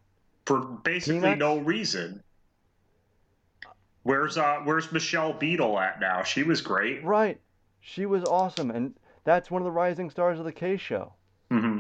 For 0.45 0.59
basically 0.59 1.19
Peanuts? 1.19 1.39
no 1.39 1.57
reason. 1.57 2.23
Where's 4.03 4.37
uh 4.37 4.61
where's 4.63 4.91
Michelle 4.91 5.33
Beadle 5.33 5.79
at 5.79 5.99
now? 5.99 6.23
She 6.23 6.43
was 6.43 6.61
great. 6.61 7.03
Right. 7.03 7.39
She 7.81 8.05
was 8.05 8.23
awesome, 8.23 8.71
and 8.71 8.93
that's 9.23 9.51
one 9.51 9.61
of 9.61 9.65
the 9.65 9.71
rising 9.71 10.09
stars 10.09 10.39
of 10.39 10.45
the 10.45 10.51
K 10.51 10.77
show. 10.77 11.13
Mm-hmm. 11.51 11.79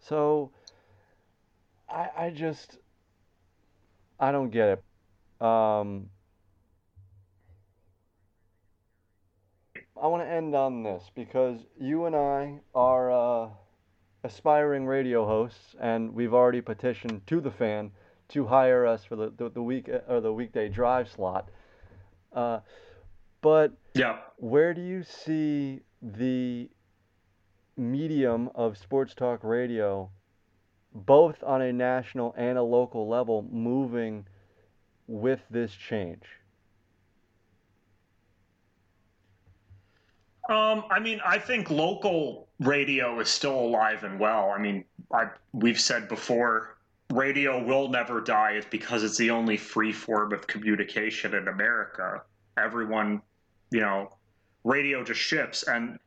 So 0.00 0.50
I 1.88 2.08
I 2.16 2.30
just 2.30 2.78
I 4.22 4.30
don't 4.30 4.50
get 4.50 4.68
it. 4.68 5.44
Um, 5.44 6.08
I 10.00 10.06
want 10.06 10.22
to 10.22 10.28
end 10.28 10.54
on 10.54 10.84
this 10.84 11.10
because 11.12 11.58
you 11.80 12.06
and 12.06 12.14
I 12.14 12.60
are 12.72 13.10
uh, 13.10 13.48
aspiring 14.22 14.86
radio 14.86 15.26
hosts, 15.26 15.74
and 15.80 16.14
we've 16.14 16.32
already 16.32 16.60
petitioned 16.60 17.26
to 17.26 17.40
the 17.40 17.50
fan 17.50 17.90
to 18.28 18.46
hire 18.46 18.86
us 18.86 19.04
for 19.04 19.16
the, 19.16 19.32
the, 19.36 19.50
the 19.50 19.62
week 19.62 19.90
or 20.08 20.20
the 20.20 20.32
weekday 20.32 20.68
drive 20.68 21.10
slot. 21.10 21.48
Uh, 22.32 22.60
but 23.40 23.72
Yeah. 23.94 24.18
where 24.36 24.72
do 24.72 24.80
you 24.82 25.02
see 25.02 25.80
the 26.00 26.70
medium 27.76 28.50
of 28.54 28.78
sports 28.78 29.14
talk 29.14 29.42
radio, 29.42 30.10
both 30.94 31.42
on 31.42 31.62
a 31.62 31.72
national 31.72 32.34
and 32.36 32.58
a 32.58 32.62
local 32.62 33.08
level, 33.08 33.46
moving 33.50 34.26
with 35.06 35.40
this 35.50 35.72
change? 35.72 36.24
Um, 40.48 40.84
I 40.90 40.98
mean, 40.98 41.20
I 41.24 41.38
think 41.38 41.70
local 41.70 42.48
radio 42.58 43.20
is 43.20 43.28
still 43.28 43.58
alive 43.58 44.04
and 44.04 44.18
well. 44.18 44.50
I 44.50 44.58
mean, 44.58 44.84
I 45.12 45.26
we've 45.52 45.80
said 45.80 46.08
before, 46.08 46.76
radio 47.12 47.62
will 47.62 47.88
never 47.88 48.20
die 48.20 48.52
is 48.52 48.64
because 48.64 49.04
it's 49.04 49.16
the 49.16 49.30
only 49.30 49.56
free 49.56 49.92
form 49.92 50.32
of 50.32 50.46
communication 50.46 51.34
in 51.34 51.48
America. 51.48 52.22
Everyone, 52.58 53.22
you 53.70 53.80
know, 53.80 54.12
radio 54.64 55.04
just 55.04 55.20
ships 55.20 55.62
and 55.62 55.98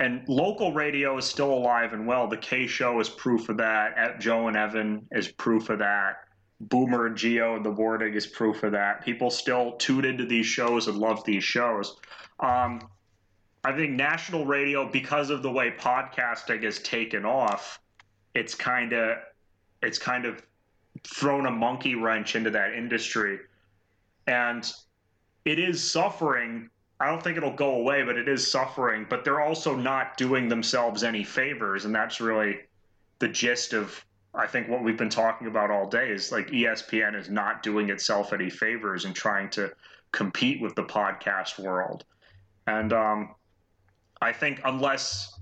and 0.00 0.22
local 0.28 0.72
radio 0.72 1.16
is 1.18 1.24
still 1.24 1.52
alive 1.52 1.92
and 1.92 2.06
well. 2.06 2.28
The 2.28 2.36
K 2.36 2.66
show 2.66 3.00
is 3.00 3.08
proof 3.08 3.48
of 3.48 3.56
that. 3.56 4.20
Joe 4.20 4.48
and 4.48 4.56
Evan 4.56 5.06
is 5.10 5.28
proof 5.28 5.70
of 5.70 5.80
that. 5.80 6.24
Boomer 6.60 7.06
and 7.06 7.16
Geo 7.16 7.56
in 7.56 7.62
the 7.62 7.70
morning 7.70 8.14
is 8.14 8.26
proof 8.26 8.62
of 8.62 8.72
that. 8.72 9.04
People 9.04 9.30
still 9.30 9.72
tune 9.72 10.04
into 10.04 10.24
these 10.24 10.46
shows 10.46 10.88
and 10.88 10.98
love 10.98 11.24
these 11.24 11.44
shows. 11.44 11.96
Um, 12.40 12.80
I 13.64 13.76
think 13.76 13.92
national 13.92 14.46
radio, 14.46 14.88
because 14.90 15.30
of 15.30 15.42
the 15.42 15.50
way 15.50 15.72
podcasting 15.72 16.62
has 16.62 16.78
taken 16.80 17.24
off, 17.24 17.80
it's 18.34 18.54
kind 18.54 18.92
of 18.92 19.18
it's 19.82 19.98
kind 19.98 20.24
of 20.24 20.42
thrown 21.04 21.46
a 21.46 21.50
monkey 21.50 21.94
wrench 21.94 22.36
into 22.36 22.50
that 22.50 22.72
industry, 22.72 23.38
and 24.26 24.72
it 25.44 25.58
is 25.58 25.82
suffering. 25.82 26.70
I 27.00 27.06
don't 27.06 27.22
think 27.22 27.36
it'll 27.36 27.52
go 27.52 27.76
away, 27.76 28.02
but 28.02 28.16
it 28.16 28.28
is 28.28 28.50
suffering. 28.50 29.06
But 29.08 29.24
they're 29.24 29.40
also 29.40 29.76
not 29.76 30.16
doing 30.16 30.48
themselves 30.48 31.04
any 31.04 31.24
favors, 31.24 31.84
and 31.84 31.94
that's 31.94 32.20
really 32.20 32.58
the 33.20 33.28
gist 33.28 33.72
of 33.72 34.04
I 34.34 34.46
think 34.46 34.68
what 34.68 34.84
we've 34.84 34.96
been 34.96 35.08
talking 35.08 35.46
about 35.46 35.70
all 35.70 35.88
day 35.88 36.10
is 36.10 36.30
like 36.30 36.48
ESPN 36.48 37.18
is 37.18 37.30
not 37.30 37.62
doing 37.62 37.90
itself 37.90 38.32
any 38.32 38.50
favors 38.50 39.04
and 39.04 39.14
trying 39.14 39.50
to 39.50 39.72
compete 40.12 40.60
with 40.60 40.74
the 40.74 40.84
podcast 40.84 41.58
world. 41.58 42.04
And 42.66 42.92
um, 42.92 43.34
I 44.20 44.32
think 44.32 44.60
unless 44.64 45.34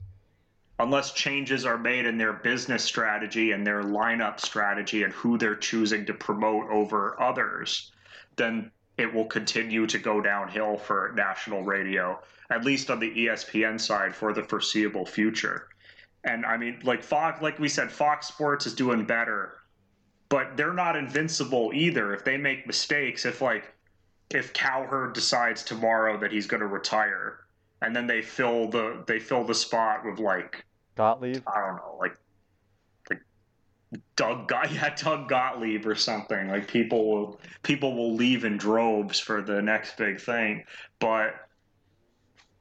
unless 0.78 1.12
changes 1.12 1.64
are 1.64 1.78
made 1.78 2.04
in 2.04 2.18
their 2.18 2.34
business 2.34 2.84
strategy 2.84 3.52
and 3.52 3.66
their 3.66 3.82
lineup 3.82 4.38
strategy 4.40 5.04
and 5.04 5.12
who 5.14 5.38
they're 5.38 5.56
choosing 5.56 6.04
to 6.04 6.12
promote 6.12 6.70
over 6.70 7.20
others, 7.20 7.92
then 8.36 8.70
it 8.98 9.12
will 9.12 9.26
continue 9.26 9.86
to 9.86 9.98
go 9.98 10.20
downhill 10.20 10.76
for 10.76 11.12
national 11.14 11.62
radio, 11.62 12.18
at 12.50 12.64
least 12.64 12.90
on 12.90 12.98
the 12.98 13.10
ESPN 13.10 13.80
side 13.80 14.14
for 14.14 14.32
the 14.32 14.42
foreseeable 14.42 15.04
future. 15.04 15.68
And 16.24 16.44
I 16.44 16.56
mean, 16.56 16.80
like 16.82 17.02
Fox, 17.02 17.40
like 17.42 17.58
we 17.58 17.68
said, 17.68 17.90
Fox 17.92 18.26
Sports 18.26 18.66
is 18.66 18.74
doing 18.74 19.04
better, 19.04 19.58
but 20.28 20.56
they're 20.56 20.72
not 20.72 20.96
invincible 20.96 21.70
either. 21.74 22.14
If 22.14 22.24
they 22.24 22.36
make 22.36 22.66
mistakes, 22.66 23.24
if 23.24 23.40
like 23.40 23.72
if 24.30 24.52
Cowherd 24.52 25.12
decides 25.12 25.62
tomorrow 25.62 26.18
that 26.18 26.32
he's 26.32 26.46
going 26.46 26.62
to 26.62 26.66
retire, 26.66 27.40
and 27.82 27.94
then 27.94 28.06
they 28.06 28.22
fill 28.22 28.68
the 28.68 29.04
they 29.06 29.20
fill 29.20 29.44
the 29.44 29.54
spot 29.54 30.04
with 30.04 30.18
like 30.18 30.64
Gottlieb? 30.96 31.42
I 31.46 31.60
don't 31.60 31.76
know, 31.76 31.96
like 32.00 32.16
Doug 34.16 34.48
Got 34.48 34.72
yeah, 34.74 34.94
Doug 34.94 35.28
Gottlieb 35.28 35.86
or 35.86 35.94
something. 35.94 36.48
Like 36.48 36.68
people 36.68 37.08
will 37.08 37.40
people 37.62 37.94
will 37.94 38.14
leave 38.14 38.44
in 38.44 38.56
droves 38.56 39.18
for 39.18 39.42
the 39.42 39.62
next 39.62 39.96
big 39.96 40.20
thing. 40.20 40.64
But 40.98 41.34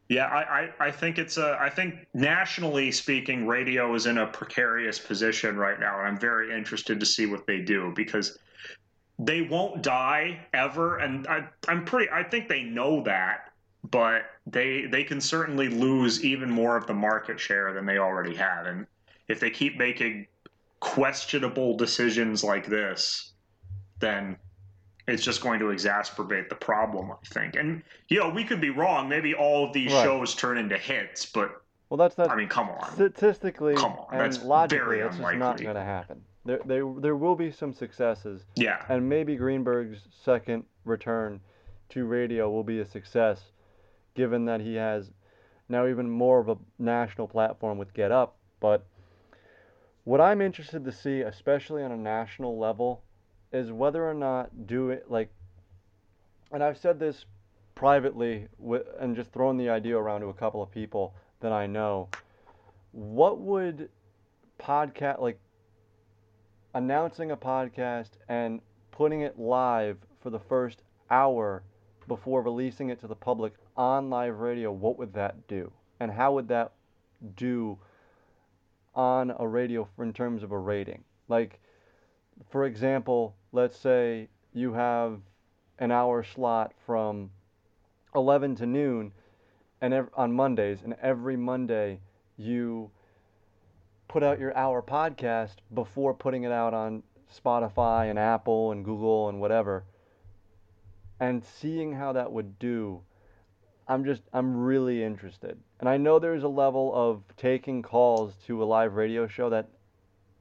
yeah, 0.08 0.26
I, 0.26 0.60
I, 0.60 0.88
I 0.88 0.92
think 0.92 1.18
it's 1.18 1.38
a 1.38 1.58
I 1.60 1.70
think 1.70 1.96
nationally 2.14 2.92
speaking, 2.92 3.48
radio 3.48 3.96
is 3.96 4.06
in 4.06 4.20
a 4.20 4.28
precarious 4.28 5.00
position 5.00 5.58
right 5.58 5.80
now, 5.80 6.00
and 6.00 6.08
I'm 6.08 6.20
very 6.20 6.56
interested 6.56 7.00
to 7.00 7.06
see 7.06 7.26
what 7.26 7.48
they 7.48 7.60
do 7.60 7.92
because 7.96 8.38
they 9.18 9.42
won't 9.42 9.82
die 9.82 10.46
ever, 10.54 10.98
and 10.98 11.26
I 11.28 11.48
I'm 11.68 11.86
pretty 11.86 12.12
I 12.12 12.22
think 12.22 12.48
they 12.48 12.64
know 12.64 13.02
that, 13.04 13.52
but 13.90 14.24
they 14.46 14.86
they 14.86 15.04
can 15.04 15.20
certainly 15.20 15.70
lose 15.70 16.24
even 16.24 16.52
more 16.52 16.78
of 16.78 16.86
the 16.86 16.94
market 16.94 17.40
share 17.40 17.74
than 17.74 17.88
they 17.88 17.98
already 17.98 18.36
have, 18.36 18.68
and 18.68 18.86
if 19.28 19.40
they 19.40 19.50
keep 19.50 19.76
making 19.76 20.28
questionable 20.80 21.76
decisions 21.78 22.44
like 22.44 22.68
this, 22.68 23.34
then 24.00 24.38
it's 25.08 25.24
just 25.24 25.42
going 25.42 25.60
to 25.60 25.66
exacerbate 25.66 26.50
the 26.50 26.56
problem, 26.56 27.12
I 27.12 27.16
think. 27.28 27.56
And 27.56 27.84
you 28.10 28.20
know, 28.20 28.30
we 28.30 28.44
could 28.44 28.62
be 28.62 28.72
wrong. 28.72 29.08
Maybe 29.08 29.34
all 29.34 29.66
of 29.66 29.74
these 29.74 29.94
right. 29.94 30.04
shows 30.04 30.36
turn 30.36 30.58
into 30.58 30.78
hits, 30.78 31.26
but 31.26 31.62
well, 31.90 31.98
that's 31.98 32.18
not. 32.18 32.30
I 32.30 32.36
mean, 32.36 32.50
come 32.50 32.70
on. 32.70 32.94
Statistically, 32.94 33.76
come 33.76 33.94
on. 33.94 34.18
That's 34.18 34.44
logically, 34.44 35.00
that's 35.00 35.18
just 35.18 35.38
not 35.38 35.62
going 35.62 35.76
to 35.76 35.84
happen. 35.84 36.22
There, 36.44 36.60
there, 36.66 36.84
there 36.98 37.16
will 37.16 37.36
be 37.36 37.52
some 37.52 37.74
successes. 37.74 38.44
Yeah. 38.56 38.84
And 38.90 39.08
maybe 39.08 39.36
Greenberg's 39.36 40.02
second 40.24 40.64
return 40.84 41.40
to 41.90 42.06
radio 42.06 42.50
will 42.50 42.64
be 42.64 42.80
a 42.80 42.86
success, 42.86 43.42
given 44.14 44.46
that 44.46 44.62
he 44.62 44.76
has 44.76 45.12
now 45.70 45.88
even 45.88 46.10
more 46.10 46.40
of 46.40 46.50
a 46.50 46.58
national 46.78 47.28
platform 47.28 47.78
with 47.78 47.94
Get 47.94 48.12
Up. 48.12 48.38
But 48.60 48.86
what 50.06 50.22
I'm 50.22 50.42
interested 50.42 50.86
to 50.86 50.92
see, 50.92 51.22
especially 51.22 51.84
on 51.84 51.92
a 51.92 51.98
national 51.98 52.58
level, 52.58 53.04
is 53.52 53.72
whether 53.72 54.08
or 54.08 54.14
not 54.14 54.68
do 54.68 54.90
it 54.92 55.06
like, 55.10 55.30
and 56.52 56.64
I've 56.64 56.78
said 56.78 57.00
this 57.00 57.26
privately 57.74 58.48
and 59.00 59.16
just 59.16 59.32
thrown 59.34 59.58
the 59.58 59.70
idea 59.70 59.98
around 59.98 60.22
to 60.22 60.28
a 60.28 60.34
couple 60.34 60.62
of 60.62 60.72
people 60.72 61.14
that 61.42 61.52
I 61.52 61.68
know. 61.68 62.10
What 62.92 63.40
would 63.40 63.90
podcast 64.60 65.20
like 65.20 65.40
announcing 66.74 67.32
a 67.32 67.38
podcast 67.38 68.12
and 68.30 68.62
putting 68.92 69.22
it 69.22 69.40
live 69.40 69.98
for 70.22 70.30
the 70.30 70.40
first 70.40 70.82
hour 71.10 71.64
before 72.08 72.42
releasing 72.42 72.90
it 72.90 73.00
to 73.02 73.08
the 73.08 73.16
public 73.16 73.54
on 73.76 74.10
live 74.10 74.40
radio, 74.40 74.72
what 74.72 74.98
would 74.98 75.14
that 75.14 75.48
do? 75.48 75.72
And 76.00 76.12
how 76.12 76.34
would 76.34 76.48
that 76.50 76.74
do 77.36 77.78
on 78.96 79.34
a 79.38 79.48
radio 79.48 79.88
in 80.00 80.14
terms 80.14 80.44
of 80.44 80.52
a 80.52 80.58
rating. 80.58 81.04
Like, 81.28 81.60
for 82.50 82.66
example, 82.66 83.36
let's 83.52 83.78
say 83.78 84.30
you 84.54 84.74
have 84.74 85.20
an 85.80 85.92
hour 85.92 86.24
slot 86.24 86.74
from 86.86 87.30
11 88.16 88.56
to 88.56 88.66
noon 88.66 89.12
and 89.82 89.94
ev- 89.94 90.10
on 90.16 90.32
Mondays, 90.32 90.82
and 90.84 90.96
every 91.02 91.36
Monday 91.36 92.00
you 92.38 92.90
put 94.08 94.24
out 94.24 94.40
your 94.40 94.56
hour 94.56 94.82
podcast 94.82 95.56
before 95.74 96.14
putting 96.14 96.44
it 96.44 96.52
out 96.52 96.74
on 96.74 97.04
Spotify 97.34 98.10
and 98.10 98.18
Apple 98.18 98.72
and 98.72 98.86
Google 98.86 99.28
and 99.28 99.42
whatever, 99.42 99.84
and 101.20 101.44
seeing 101.44 101.94
how 101.94 102.14
that 102.14 102.32
would 102.32 102.58
do 102.58 103.02
I'm 103.88 104.04
just 104.04 104.24
I'm 104.34 104.56
really 104.56 105.04
interested. 105.04 105.58
And 105.80 105.88
I 105.88 105.98
know 105.98 106.20
there's 106.20 106.44
a 106.44 106.48
level 106.48 106.92
of 106.96 107.24
taking 107.38 107.82
calls 107.82 108.34
to 108.48 108.64
a 108.64 108.66
live 108.66 108.96
radio 108.96 109.28
show 109.28 109.50
that 109.50 109.70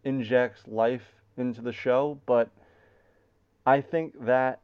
injects 0.05 0.67
life 0.67 1.05
into 1.37 1.61
the 1.61 1.73
show, 1.73 2.21
but 2.27 2.51
I 3.67 3.81
think 3.81 4.25
that 4.25 4.61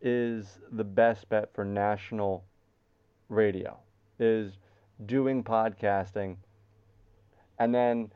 is 0.00 0.58
the 0.70 0.84
best 0.84 1.28
bet 1.28 1.54
for 1.54 1.64
national 1.64 2.44
radio 3.28 3.78
is 4.18 4.52
doing 5.06 5.42
podcasting 5.42 6.36
and 7.58 7.74
then 7.74 8.12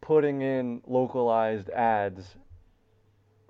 putting 0.00 0.42
in 0.42 0.82
localized 0.86 1.68
ads 1.70 2.36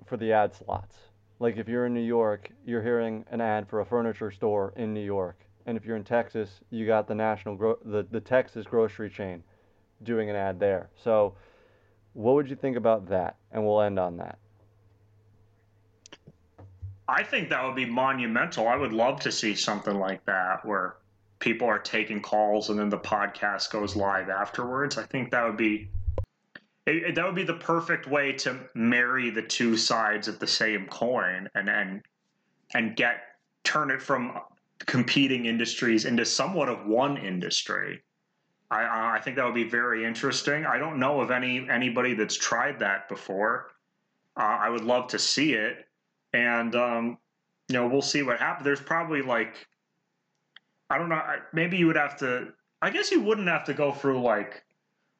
for 0.05 0.17
the 0.17 0.31
ad 0.31 0.53
slots. 0.53 0.95
Like 1.43 1.57
if 1.57 1.67
you're 1.67 1.87
in 1.87 1.93
New 1.93 1.99
York, 1.99 2.49
you're 2.65 2.81
hearing 2.81 3.25
an 3.29 3.41
ad 3.41 3.67
for 3.67 3.81
a 3.81 3.85
furniture 3.85 4.31
store 4.31 4.71
in 4.77 4.93
New 4.93 5.03
York, 5.03 5.37
and 5.65 5.75
if 5.75 5.83
you're 5.83 5.97
in 5.97 6.05
Texas, 6.05 6.61
you 6.69 6.85
got 6.85 7.05
the 7.05 7.15
national 7.15 7.57
gro- 7.57 7.79
the 7.83 8.07
the 8.11 8.21
Texas 8.21 8.65
grocery 8.65 9.09
chain 9.09 9.43
doing 10.03 10.29
an 10.29 10.37
ad 10.37 10.57
there. 10.57 10.89
So, 10.95 11.35
what 12.13 12.35
would 12.35 12.49
you 12.49 12.55
think 12.55 12.77
about 12.77 13.09
that? 13.09 13.35
And 13.51 13.65
we'll 13.65 13.81
end 13.81 13.99
on 13.99 14.15
that. 14.15 14.39
I 17.09 17.23
think 17.23 17.49
that 17.49 17.61
would 17.65 17.75
be 17.75 17.87
monumental. 17.87 18.69
I 18.69 18.77
would 18.77 18.93
love 18.93 19.19
to 19.19 19.31
see 19.31 19.53
something 19.53 19.99
like 19.99 20.23
that 20.23 20.65
where 20.65 20.95
people 21.39 21.67
are 21.67 21.77
taking 21.77 22.21
calls 22.21 22.69
and 22.69 22.79
then 22.79 22.87
the 22.87 22.97
podcast 22.97 23.69
goes 23.69 23.97
live 23.97 24.29
afterwards. 24.29 24.97
I 24.97 25.03
think 25.03 25.31
that 25.31 25.45
would 25.45 25.57
be 25.57 25.89
it, 26.85 27.15
that 27.15 27.25
would 27.25 27.35
be 27.35 27.43
the 27.43 27.53
perfect 27.53 28.07
way 28.07 28.33
to 28.33 28.59
marry 28.73 29.29
the 29.29 29.41
two 29.41 29.77
sides 29.77 30.27
of 30.27 30.39
the 30.39 30.47
same 30.47 30.85
coin 30.87 31.49
and 31.55 31.69
and 31.69 32.01
and 32.73 32.95
get 32.95 33.17
turn 33.63 33.91
it 33.91 34.01
from 34.01 34.39
competing 34.79 35.45
industries 35.45 36.05
into 36.05 36.25
somewhat 36.25 36.67
of 36.67 36.85
one 36.85 37.17
industry. 37.17 38.01
I, 38.69 39.17
I 39.17 39.21
think 39.21 39.37
that 39.37 39.45
would 39.45 39.53
be 39.53 39.69
very 39.69 40.03
interesting. 40.03 40.65
I 40.65 40.77
don't 40.77 40.99
know 40.99 41.21
of 41.21 41.31
any 41.31 41.69
anybody 41.69 42.13
that's 42.13 42.35
tried 42.35 42.79
that 42.79 43.07
before. 43.07 43.71
Uh, 44.35 44.57
I 44.61 44.69
would 44.69 44.83
love 44.83 45.07
to 45.09 45.19
see 45.19 45.53
it, 45.53 45.85
and 46.33 46.75
um, 46.75 47.17
you 47.69 47.75
know 47.75 47.87
we'll 47.87 48.01
see 48.01 48.23
what 48.23 48.39
happens. 48.39 48.65
There's 48.65 48.81
probably 48.81 49.21
like 49.21 49.67
I 50.89 50.97
don't 50.97 51.09
know. 51.09 51.21
Maybe 51.53 51.77
you 51.77 51.87
would 51.87 51.95
have 51.95 52.17
to. 52.17 52.49
I 52.81 52.89
guess 52.89 53.11
you 53.11 53.21
wouldn't 53.21 53.47
have 53.47 53.63
to 53.65 53.73
go 53.73 53.93
through 53.93 54.21
like 54.21 54.62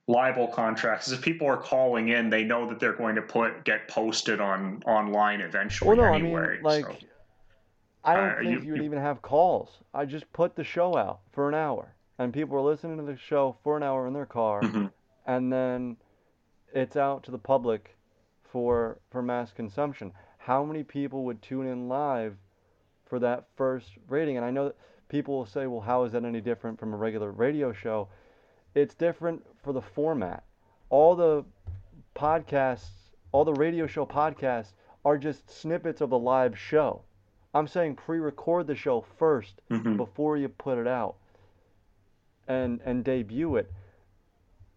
libel 0.07 0.47
contracts 0.47 1.11
if 1.11 1.21
people 1.21 1.47
are 1.47 1.57
calling 1.57 2.09
in 2.09 2.29
they 2.29 2.43
know 2.43 2.67
that 2.67 2.79
they're 2.79 2.93
going 2.93 3.15
to 3.15 3.21
put 3.21 3.63
get 3.63 3.87
posted 3.87 4.41
on 4.41 4.81
online 4.85 5.39
eventually 5.39 5.87
well, 5.87 5.97
no, 5.97 6.13
anyway, 6.13 6.41
I 6.41 6.53
mean, 6.55 6.63
like 6.63 6.85
so. 6.85 6.95
I 8.03 8.15
don't 8.15 8.29
uh, 8.31 8.35
think 8.35 8.49
you, 8.49 8.59
you 8.65 8.71
would 8.71 8.79
you, 8.79 8.83
even 8.83 8.99
have 8.99 9.21
calls. 9.21 9.77
I 9.93 10.03
just 10.03 10.31
put 10.33 10.57
the 10.57 10.63
show 10.65 10.97
out 10.97 11.21
for 11.31 11.47
an 11.47 11.55
hour 11.55 11.95
and 12.19 12.33
people 12.33 12.57
are 12.57 12.61
listening 12.61 12.97
to 12.97 13.03
the 13.03 13.17
show 13.17 13.55
for 13.63 13.77
an 13.77 13.83
hour 13.83 14.05
in 14.07 14.13
their 14.13 14.25
car 14.25 14.61
mm-hmm. 14.61 14.87
and 15.25 15.53
then 15.53 15.95
it's 16.73 16.97
out 16.97 17.23
to 17.23 17.31
the 17.31 17.37
public 17.37 17.95
for 18.43 18.99
for 19.09 19.21
mass 19.21 19.51
consumption. 19.51 20.11
How 20.37 20.63
many 20.63 20.83
people 20.83 21.23
would 21.25 21.41
tune 21.41 21.67
in 21.67 21.87
live 21.87 22.35
for 23.05 23.19
that 23.19 23.45
first 23.55 23.91
rating? 24.07 24.37
And 24.37 24.45
I 24.45 24.51
know 24.51 24.65
that 24.65 24.75
people 25.09 25.37
will 25.37 25.45
say, 25.45 25.67
"Well, 25.67 25.81
how 25.81 26.03
is 26.03 26.11
that 26.11 26.23
any 26.25 26.41
different 26.41 26.79
from 26.79 26.93
a 26.93 26.97
regular 26.97 27.31
radio 27.31 27.73
show?" 27.73 28.09
It's 28.75 28.95
different 28.95 29.45
for 29.63 29.73
the 29.73 29.81
format. 29.81 30.43
All 30.89 31.15
the 31.15 31.45
podcasts, 32.15 32.89
all 33.31 33.45
the 33.45 33.53
radio 33.53 33.87
show 33.87 34.05
podcasts 34.05 34.73
are 35.05 35.17
just 35.17 35.49
snippets 35.49 36.01
of 36.01 36.09
the 36.09 36.19
live 36.19 36.57
show. 36.57 37.01
I'm 37.53 37.67
saying 37.67 37.95
pre-record 37.95 38.67
the 38.67 38.75
show 38.75 39.05
1st 39.19 39.53
mm-hmm. 39.69 39.97
before 39.97 40.37
you 40.37 40.49
put 40.49 40.77
it 40.77 40.87
out 40.87 41.15
and 42.47 42.81
and 42.83 43.03
debut 43.03 43.55
it. 43.57 43.71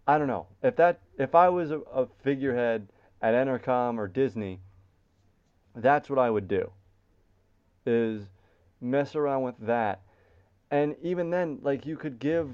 I 0.06 0.18
don't 0.18 0.28
know. 0.28 0.46
If 0.62 0.76
that 0.76 1.00
if 1.18 1.34
I 1.34 1.48
was 1.48 1.70
a, 1.70 1.78
a 1.92 2.06
figurehead 2.22 2.88
at 3.22 3.34
Entercom 3.34 3.98
or 3.98 4.08
Disney, 4.08 4.60
that's 5.74 6.10
what 6.10 6.18
I 6.18 6.30
would 6.30 6.48
do. 6.48 6.70
Is 7.86 8.26
mess 8.80 9.14
around 9.14 9.42
with 9.42 9.58
that. 9.60 10.02
And 10.70 10.96
even 11.02 11.30
then 11.30 11.60
like 11.62 11.86
you 11.86 11.96
could 11.96 12.18
give 12.18 12.50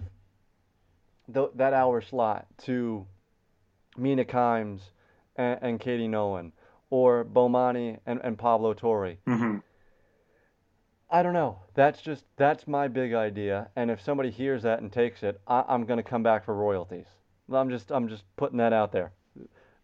th- 1.32 1.50
that 1.54 1.72
hour 1.72 2.00
slot 2.00 2.46
to 2.64 3.06
Mina 3.96 4.24
Kimes 4.24 4.80
and, 5.36 5.58
and 5.62 5.80
Katie 5.80 6.08
Nolan 6.08 6.52
or 6.90 7.24
Bomani 7.24 7.98
and, 8.06 8.20
and 8.22 8.38
Pablo 8.38 8.74
Torre. 8.74 9.16
Mm-hmm. 9.26 9.58
I 11.10 11.22
don't 11.22 11.34
know. 11.34 11.58
That's 11.74 12.00
just 12.00 12.24
that's 12.36 12.66
my 12.66 12.88
big 12.88 13.12
idea. 13.12 13.68
And 13.76 13.90
if 13.90 14.00
somebody 14.00 14.30
hears 14.30 14.62
that 14.62 14.80
and 14.80 14.90
takes 14.90 15.22
it, 15.22 15.40
I, 15.46 15.64
am 15.68 15.84
going 15.84 15.98
to 15.98 16.02
come 16.02 16.22
back 16.22 16.44
for 16.44 16.54
royalties. 16.54 17.06
I'm 17.52 17.68
just 17.68 17.90
I'm 17.90 18.08
just 18.08 18.24
putting 18.36 18.58
that 18.58 18.72
out 18.72 18.92
there. 18.92 19.12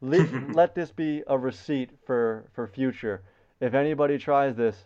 Let, 0.00 0.32
let 0.54 0.74
this 0.74 0.90
be 0.90 1.22
a 1.26 1.36
receipt 1.36 1.90
for 2.06 2.48
for 2.54 2.66
future. 2.66 3.22
If 3.60 3.74
anybody 3.74 4.16
tries 4.16 4.56
this, 4.56 4.76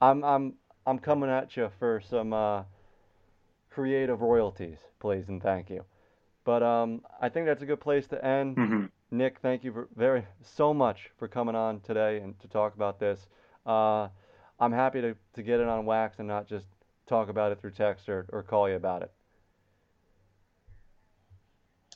I'm 0.00 0.22
I'm 0.22 0.54
I'm 0.86 0.98
coming 0.98 1.30
at 1.30 1.56
you 1.56 1.70
for 1.78 2.02
some 2.08 2.32
uh, 2.32 2.64
creative 3.72 4.20
royalties, 4.20 4.78
please 5.00 5.28
and 5.28 5.42
thank 5.42 5.70
you. 5.70 5.84
But 6.44 6.62
um, 6.62 7.02
I 7.20 7.28
think 7.28 7.46
that's 7.46 7.62
a 7.62 7.66
good 7.66 7.80
place 7.80 8.06
to 8.08 8.24
end. 8.24 8.56
Mm-hmm. 8.56 8.84
Nick, 9.10 9.38
thank 9.40 9.62
you 9.62 9.88
very 9.94 10.24
so 10.42 10.72
much 10.74 11.10
for 11.18 11.28
coming 11.28 11.54
on 11.54 11.80
today 11.80 12.18
and 12.18 12.38
to 12.40 12.48
talk 12.48 12.74
about 12.74 12.98
this. 12.98 13.26
Uh, 13.66 14.08
I'm 14.58 14.72
happy 14.72 15.00
to, 15.00 15.14
to 15.34 15.42
get 15.42 15.60
it 15.60 15.68
on 15.68 15.84
wax 15.84 16.18
and 16.18 16.26
not 16.26 16.48
just 16.48 16.66
talk 17.06 17.28
about 17.28 17.52
it 17.52 17.60
through 17.60 17.72
text 17.72 18.08
or, 18.08 18.26
or 18.32 18.42
call 18.42 18.68
you 18.68 18.76
about 18.76 19.02
it. 19.02 19.12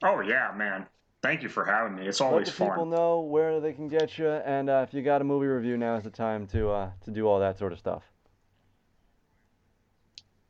Oh 0.02 0.20
yeah, 0.20 0.52
man. 0.54 0.86
Thank 1.22 1.42
you 1.42 1.48
for 1.48 1.64
having 1.64 1.96
me. 1.96 2.06
It's 2.06 2.20
Let 2.20 2.26
always 2.26 2.46
the 2.48 2.52
fun. 2.52 2.68
people 2.68 2.86
know 2.86 3.20
where 3.20 3.60
they 3.60 3.72
can 3.72 3.88
get 3.88 4.18
you, 4.18 4.28
and 4.28 4.68
uh, 4.68 4.84
if 4.86 4.94
you 4.94 5.02
got 5.02 5.22
a 5.22 5.24
movie 5.24 5.46
review, 5.46 5.76
now 5.76 5.96
is 5.96 6.04
the 6.04 6.10
time 6.10 6.46
to 6.48 6.70
uh, 6.70 6.90
to 7.04 7.10
do 7.10 7.26
all 7.26 7.40
that 7.40 7.58
sort 7.58 7.72
of 7.72 7.78
stuff. 7.78 8.02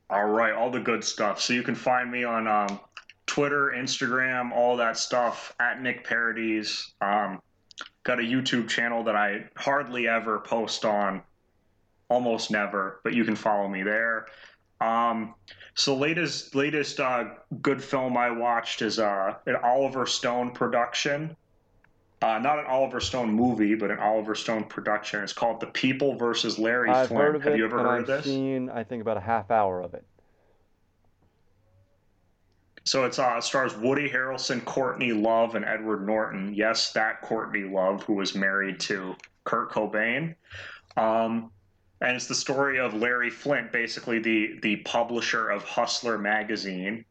All 0.09 0.25
right, 0.25 0.53
all 0.53 0.71
the 0.71 0.79
good 0.79 1.03
stuff. 1.03 1.41
So 1.41 1.53
you 1.53 1.63
can 1.63 1.75
find 1.75 2.09
me 2.09 2.23
on 2.23 2.47
um, 2.47 2.79
Twitter, 3.25 3.73
Instagram, 3.75 4.51
all 4.51 4.77
that 4.77 4.97
stuff 4.97 5.53
at 5.59 5.81
Nick 5.81 6.05
Parodies. 6.07 6.93
Um, 7.01 7.41
got 8.03 8.19
a 8.19 8.23
YouTube 8.23 8.69
channel 8.69 9.03
that 9.03 9.15
I 9.15 9.49
hardly 9.55 10.07
ever 10.07 10.39
post 10.39 10.85
on, 10.85 11.21
almost 12.09 12.51
never, 12.51 13.01
but 13.03 13.13
you 13.13 13.25
can 13.25 13.35
follow 13.35 13.67
me 13.67 13.83
there. 13.83 14.27
Um, 14.79 15.35
so 15.75 15.95
latest 15.95 16.55
latest 16.55 16.99
uh, 16.99 17.25
good 17.61 17.83
film 17.83 18.17
I 18.17 18.31
watched 18.31 18.81
is 18.81 18.99
uh, 18.99 19.35
an 19.45 19.55
Oliver 19.57 20.05
Stone 20.05 20.51
production. 20.51 21.35
Uh, 22.21 22.39
not 22.39 22.57
an 22.57 22.65
Oliver 22.65 22.99
Stone 22.99 23.31
movie, 23.31 23.75
but 23.75 23.91
an 23.91 23.99
Oliver 23.99 24.33
Stone 24.33 24.63
production. 24.65 25.23
It's 25.23 25.33
called 25.33 25.59
The 25.59 25.67
People 25.67 26.15
versus 26.15 26.57
Larry 26.57 26.89
I've 26.89 27.09
heard 27.09 27.35
of 27.35 27.43
Have 27.43 27.53
it, 27.53 27.57
you 27.57 27.65
ever 27.65 27.77
heard 27.77 27.87
I've 27.87 28.01
of 28.01 28.07
this? 28.07 28.25
seen, 28.25 28.69
I 28.69 28.83
think, 28.83 29.01
about 29.01 29.17
a 29.17 29.21
half 29.21 29.51
hour 29.51 29.81
of 29.81 29.93
it. 29.93 30.03
So 32.85 33.03
it's 33.03 33.19
uh 33.19 33.41
stars 33.41 33.75
Woody 33.75 34.09
Harrelson, 34.09 34.63
Courtney 34.63 35.11
Love, 35.11 35.55
and 35.55 35.65
Edward 35.65 36.07
Norton. 36.07 36.53
Yes, 36.53 36.93
that 36.93 37.21
Courtney 37.21 37.63
Love 37.63 38.01
who 38.03 38.13
was 38.13 38.33
married 38.33 38.79
to 38.81 39.13
Kurt 39.43 39.71
Cobain. 39.71 40.35
Um, 40.95 41.51
and 41.99 42.15
it's 42.15 42.27
the 42.27 42.35
story 42.35 42.79
of 42.79 42.93
Larry 42.93 43.29
Flynt, 43.29 43.71
basically 43.71 44.19
the 44.19 44.57
the 44.61 44.77
publisher 44.77 45.49
of 45.49 45.63
Hustler 45.65 46.17
magazine, 46.17 47.03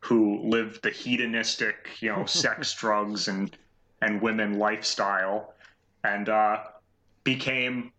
who 0.00 0.40
lived 0.48 0.82
the 0.82 0.90
hedonistic, 0.90 1.88
you 2.00 2.10
know, 2.10 2.24
sex, 2.26 2.72
drugs, 2.74 3.28
and 3.28 3.56
and 4.02 4.20
women 4.20 4.58
lifestyle, 4.58 5.54
and 6.04 6.28
uh, 6.28 6.58
became 7.24 7.92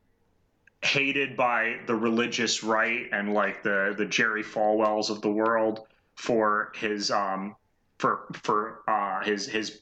hated 0.83 1.35
by 1.35 1.77
the 1.87 1.95
religious 1.95 2.63
right 2.63 3.07
and 3.11 3.33
like 3.33 3.63
the 3.63 3.95
the 3.97 4.05
Jerry 4.05 4.43
Falwells 4.43 5.09
of 5.09 5.21
the 5.21 5.31
world 5.31 5.87
for 6.15 6.71
his 6.75 7.11
um 7.11 7.55
for 7.97 8.27
for 8.43 8.81
uh 8.87 9.23
his 9.23 9.47
his 9.47 9.81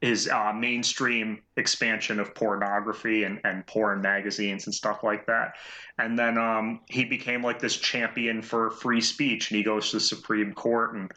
his 0.00 0.28
uh, 0.28 0.52
mainstream 0.52 1.40
expansion 1.56 2.20
of 2.20 2.34
pornography 2.34 3.24
and, 3.24 3.40
and 3.44 3.66
porn 3.66 4.00
magazines 4.00 4.66
and 4.66 4.74
stuff 4.74 5.02
like 5.02 5.26
that. 5.26 5.54
And 5.98 6.16
then 6.16 6.38
um, 6.38 6.80
he 6.88 7.04
became 7.04 7.42
like 7.42 7.58
this 7.58 7.76
champion 7.76 8.40
for 8.40 8.70
free 8.70 9.00
speech, 9.00 9.50
and 9.50 9.58
he 9.58 9.64
goes 9.64 9.90
to 9.90 9.96
the 9.96 10.00
Supreme 10.00 10.52
Court 10.52 10.94
and 10.94 11.10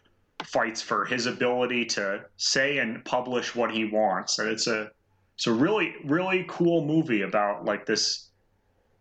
fights 0.46 0.82
for 0.82 1.06
his 1.06 1.26
ability 1.26 1.86
to 1.86 2.24
say 2.38 2.80
and 2.80 3.04
publish 3.06 3.56
what 3.56 3.72
he 3.72 3.86
wants. 3.86 4.40
And 4.40 4.50
it's 4.50 4.68
a 4.68 4.90
it's 5.36 5.48
a 5.48 5.54
really 5.54 5.96
really 6.06 6.46
cool 6.48 6.86
movie 6.86 7.22
about 7.24 7.66
like 7.66 7.86
this 7.86 8.30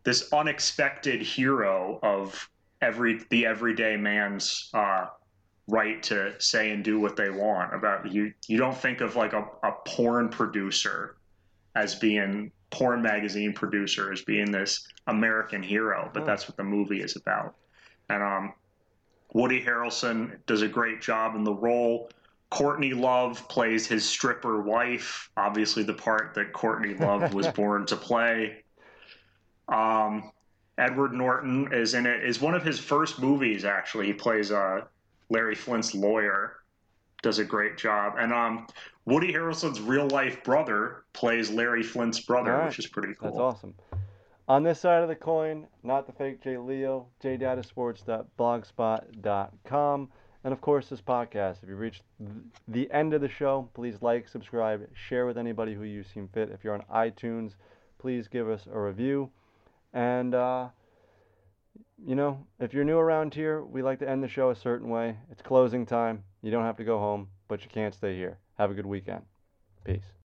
this 0.05 0.33
unexpected 0.33 1.21
hero 1.21 1.99
of 2.03 2.49
every 2.81 3.21
the 3.31 3.47
everyday 3.47 3.97
man's 3.97 4.71
uh, 4.75 5.07
right 5.69 6.03
to 6.03 6.35
say 6.41 6.71
and 6.71 6.83
do 6.83 6.99
what 6.99 7.17
they 7.17 7.31
want 7.31 7.75
about 7.75 8.11
you 8.11 8.33
you 8.49 8.57
don't 8.59 8.77
think 8.77 9.01
of 9.01 9.17
like 9.17 9.33
a, 9.33 9.45
a 9.63 9.73
porn 9.87 10.29
producer 10.29 11.17
as 11.77 11.95
being 11.95 12.51
porn 12.71 13.03
magazine 13.03 13.53
producer 13.53 14.11
as 14.13 14.23
being 14.23 14.51
this 14.51 14.89
american 15.07 15.63
hero 15.63 16.11
but 16.13 16.21
Huh. 16.21 16.27
that's 16.27 16.49
what 16.49 16.57
the 16.57 16.65
movie 16.65 17.01
is 17.03 17.17
about 17.17 17.55
and 18.09 18.23
um 18.23 18.53
woody 19.33 19.63
harrelson 19.63 20.37
does 20.47 20.63
a 20.63 20.69
great 20.69 21.01
job 21.01 21.35
in 21.35 21.45
the 21.45 21.53
role 21.53 22.11
courtney 22.51 22.93
love 22.93 23.47
plays 23.49 23.87
his 23.87 24.05
stripper 24.05 24.61
wife 24.61 25.31
obviously 25.37 25.83
the 25.83 25.95
part 25.95 26.35
that 26.35 26.53
courtney 26.53 26.95
love 26.95 27.33
was 27.33 27.47
born 27.55 27.87
to 27.87 27.97
play 27.97 28.63
um 29.69 30.33
edward 30.79 31.13
norton 31.13 31.73
is 31.73 31.95
in 31.95 32.07
it 32.07 32.25
is 32.25 32.41
one 32.41 32.55
of 32.55 32.65
his 32.65 32.79
first 32.79 33.21
movies 33.21 33.65
actually 33.65 34.07
he 34.07 34.13
plays 34.13 34.51
uh 34.51 34.81
Larry 35.31 35.55
Flynt's 35.55 35.95
lawyer 35.95 36.57
does 37.23 37.39
a 37.39 37.45
great 37.45 37.77
job, 37.77 38.15
and 38.19 38.33
um, 38.33 38.67
Woody 39.05 39.33
Harrelson's 39.33 39.81
real 39.81 40.09
life 40.09 40.43
brother 40.43 41.05
plays 41.13 41.51
Larry 41.51 41.83
Flynt's 41.83 42.21
brother, 42.21 42.53
right. 42.53 42.67
which 42.67 42.79
is 42.79 42.87
pretty 42.87 43.15
cool. 43.15 43.31
That's 43.31 43.41
awesome. 43.41 43.75
On 44.51 44.63
this 44.65 44.81
side 44.81 45.05
of 45.05 45.09
the 45.09 45.15
coin, 45.15 45.69
not 45.85 46.09
the 46.09 46.13
fake 46.13 46.43
Jay 46.43 46.59
Leo, 46.59 47.07
jdatasports.blogspot.com, 47.23 50.09
and 50.43 50.53
of 50.53 50.61
course 50.61 50.89
this 50.89 51.01
podcast. 51.01 51.63
If 51.63 51.69
you 51.69 51.77
reached 51.77 52.03
th- 52.19 52.33
the 52.67 52.91
end 52.91 53.15
of 53.15 53.21
the 53.21 53.29
show, 53.29 53.69
please 53.75 54.03
like, 54.03 54.27
subscribe, 54.27 54.89
share 54.93 55.25
with 55.25 55.39
anybody 55.39 55.73
who 55.73 55.85
you 55.85 56.03
seem 56.03 56.27
fit. 56.35 56.51
If 56.51 56.65
you're 56.65 56.75
on 56.75 56.83
iTunes, 56.93 57.53
please 57.99 58.27
give 58.27 58.51
us 58.51 58.67
a 58.67 58.77
review. 58.77 59.31
And 59.93 60.35
uh, 60.35 60.71
you 62.05 62.17
know, 62.17 62.45
if 62.59 62.75
you're 62.75 62.83
new 62.83 62.99
around 62.99 63.33
here, 63.33 63.65
we 63.65 63.83
like 63.83 64.01
to 64.01 64.11
end 64.11 64.21
the 64.21 64.29
show 64.29 64.51
a 64.51 64.57
certain 64.57 64.89
way. 64.89 65.17
It's 65.31 65.43
closing 65.43 65.87
time. 65.87 66.25
You 66.43 66.51
don't 66.51 66.65
have 66.65 66.79
to 66.79 66.85
go 66.85 66.99
home, 66.99 67.29
but 67.47 67.63
you 67.63 67.69
can't 67.73 67.95
stay 67.95 68.17
here. 68.17 68.39
Have 68.59 68.73
a 68.73 68.75
good 68.75 68.87
weekend. 68.87 69.23
Peace. 69.85 70.20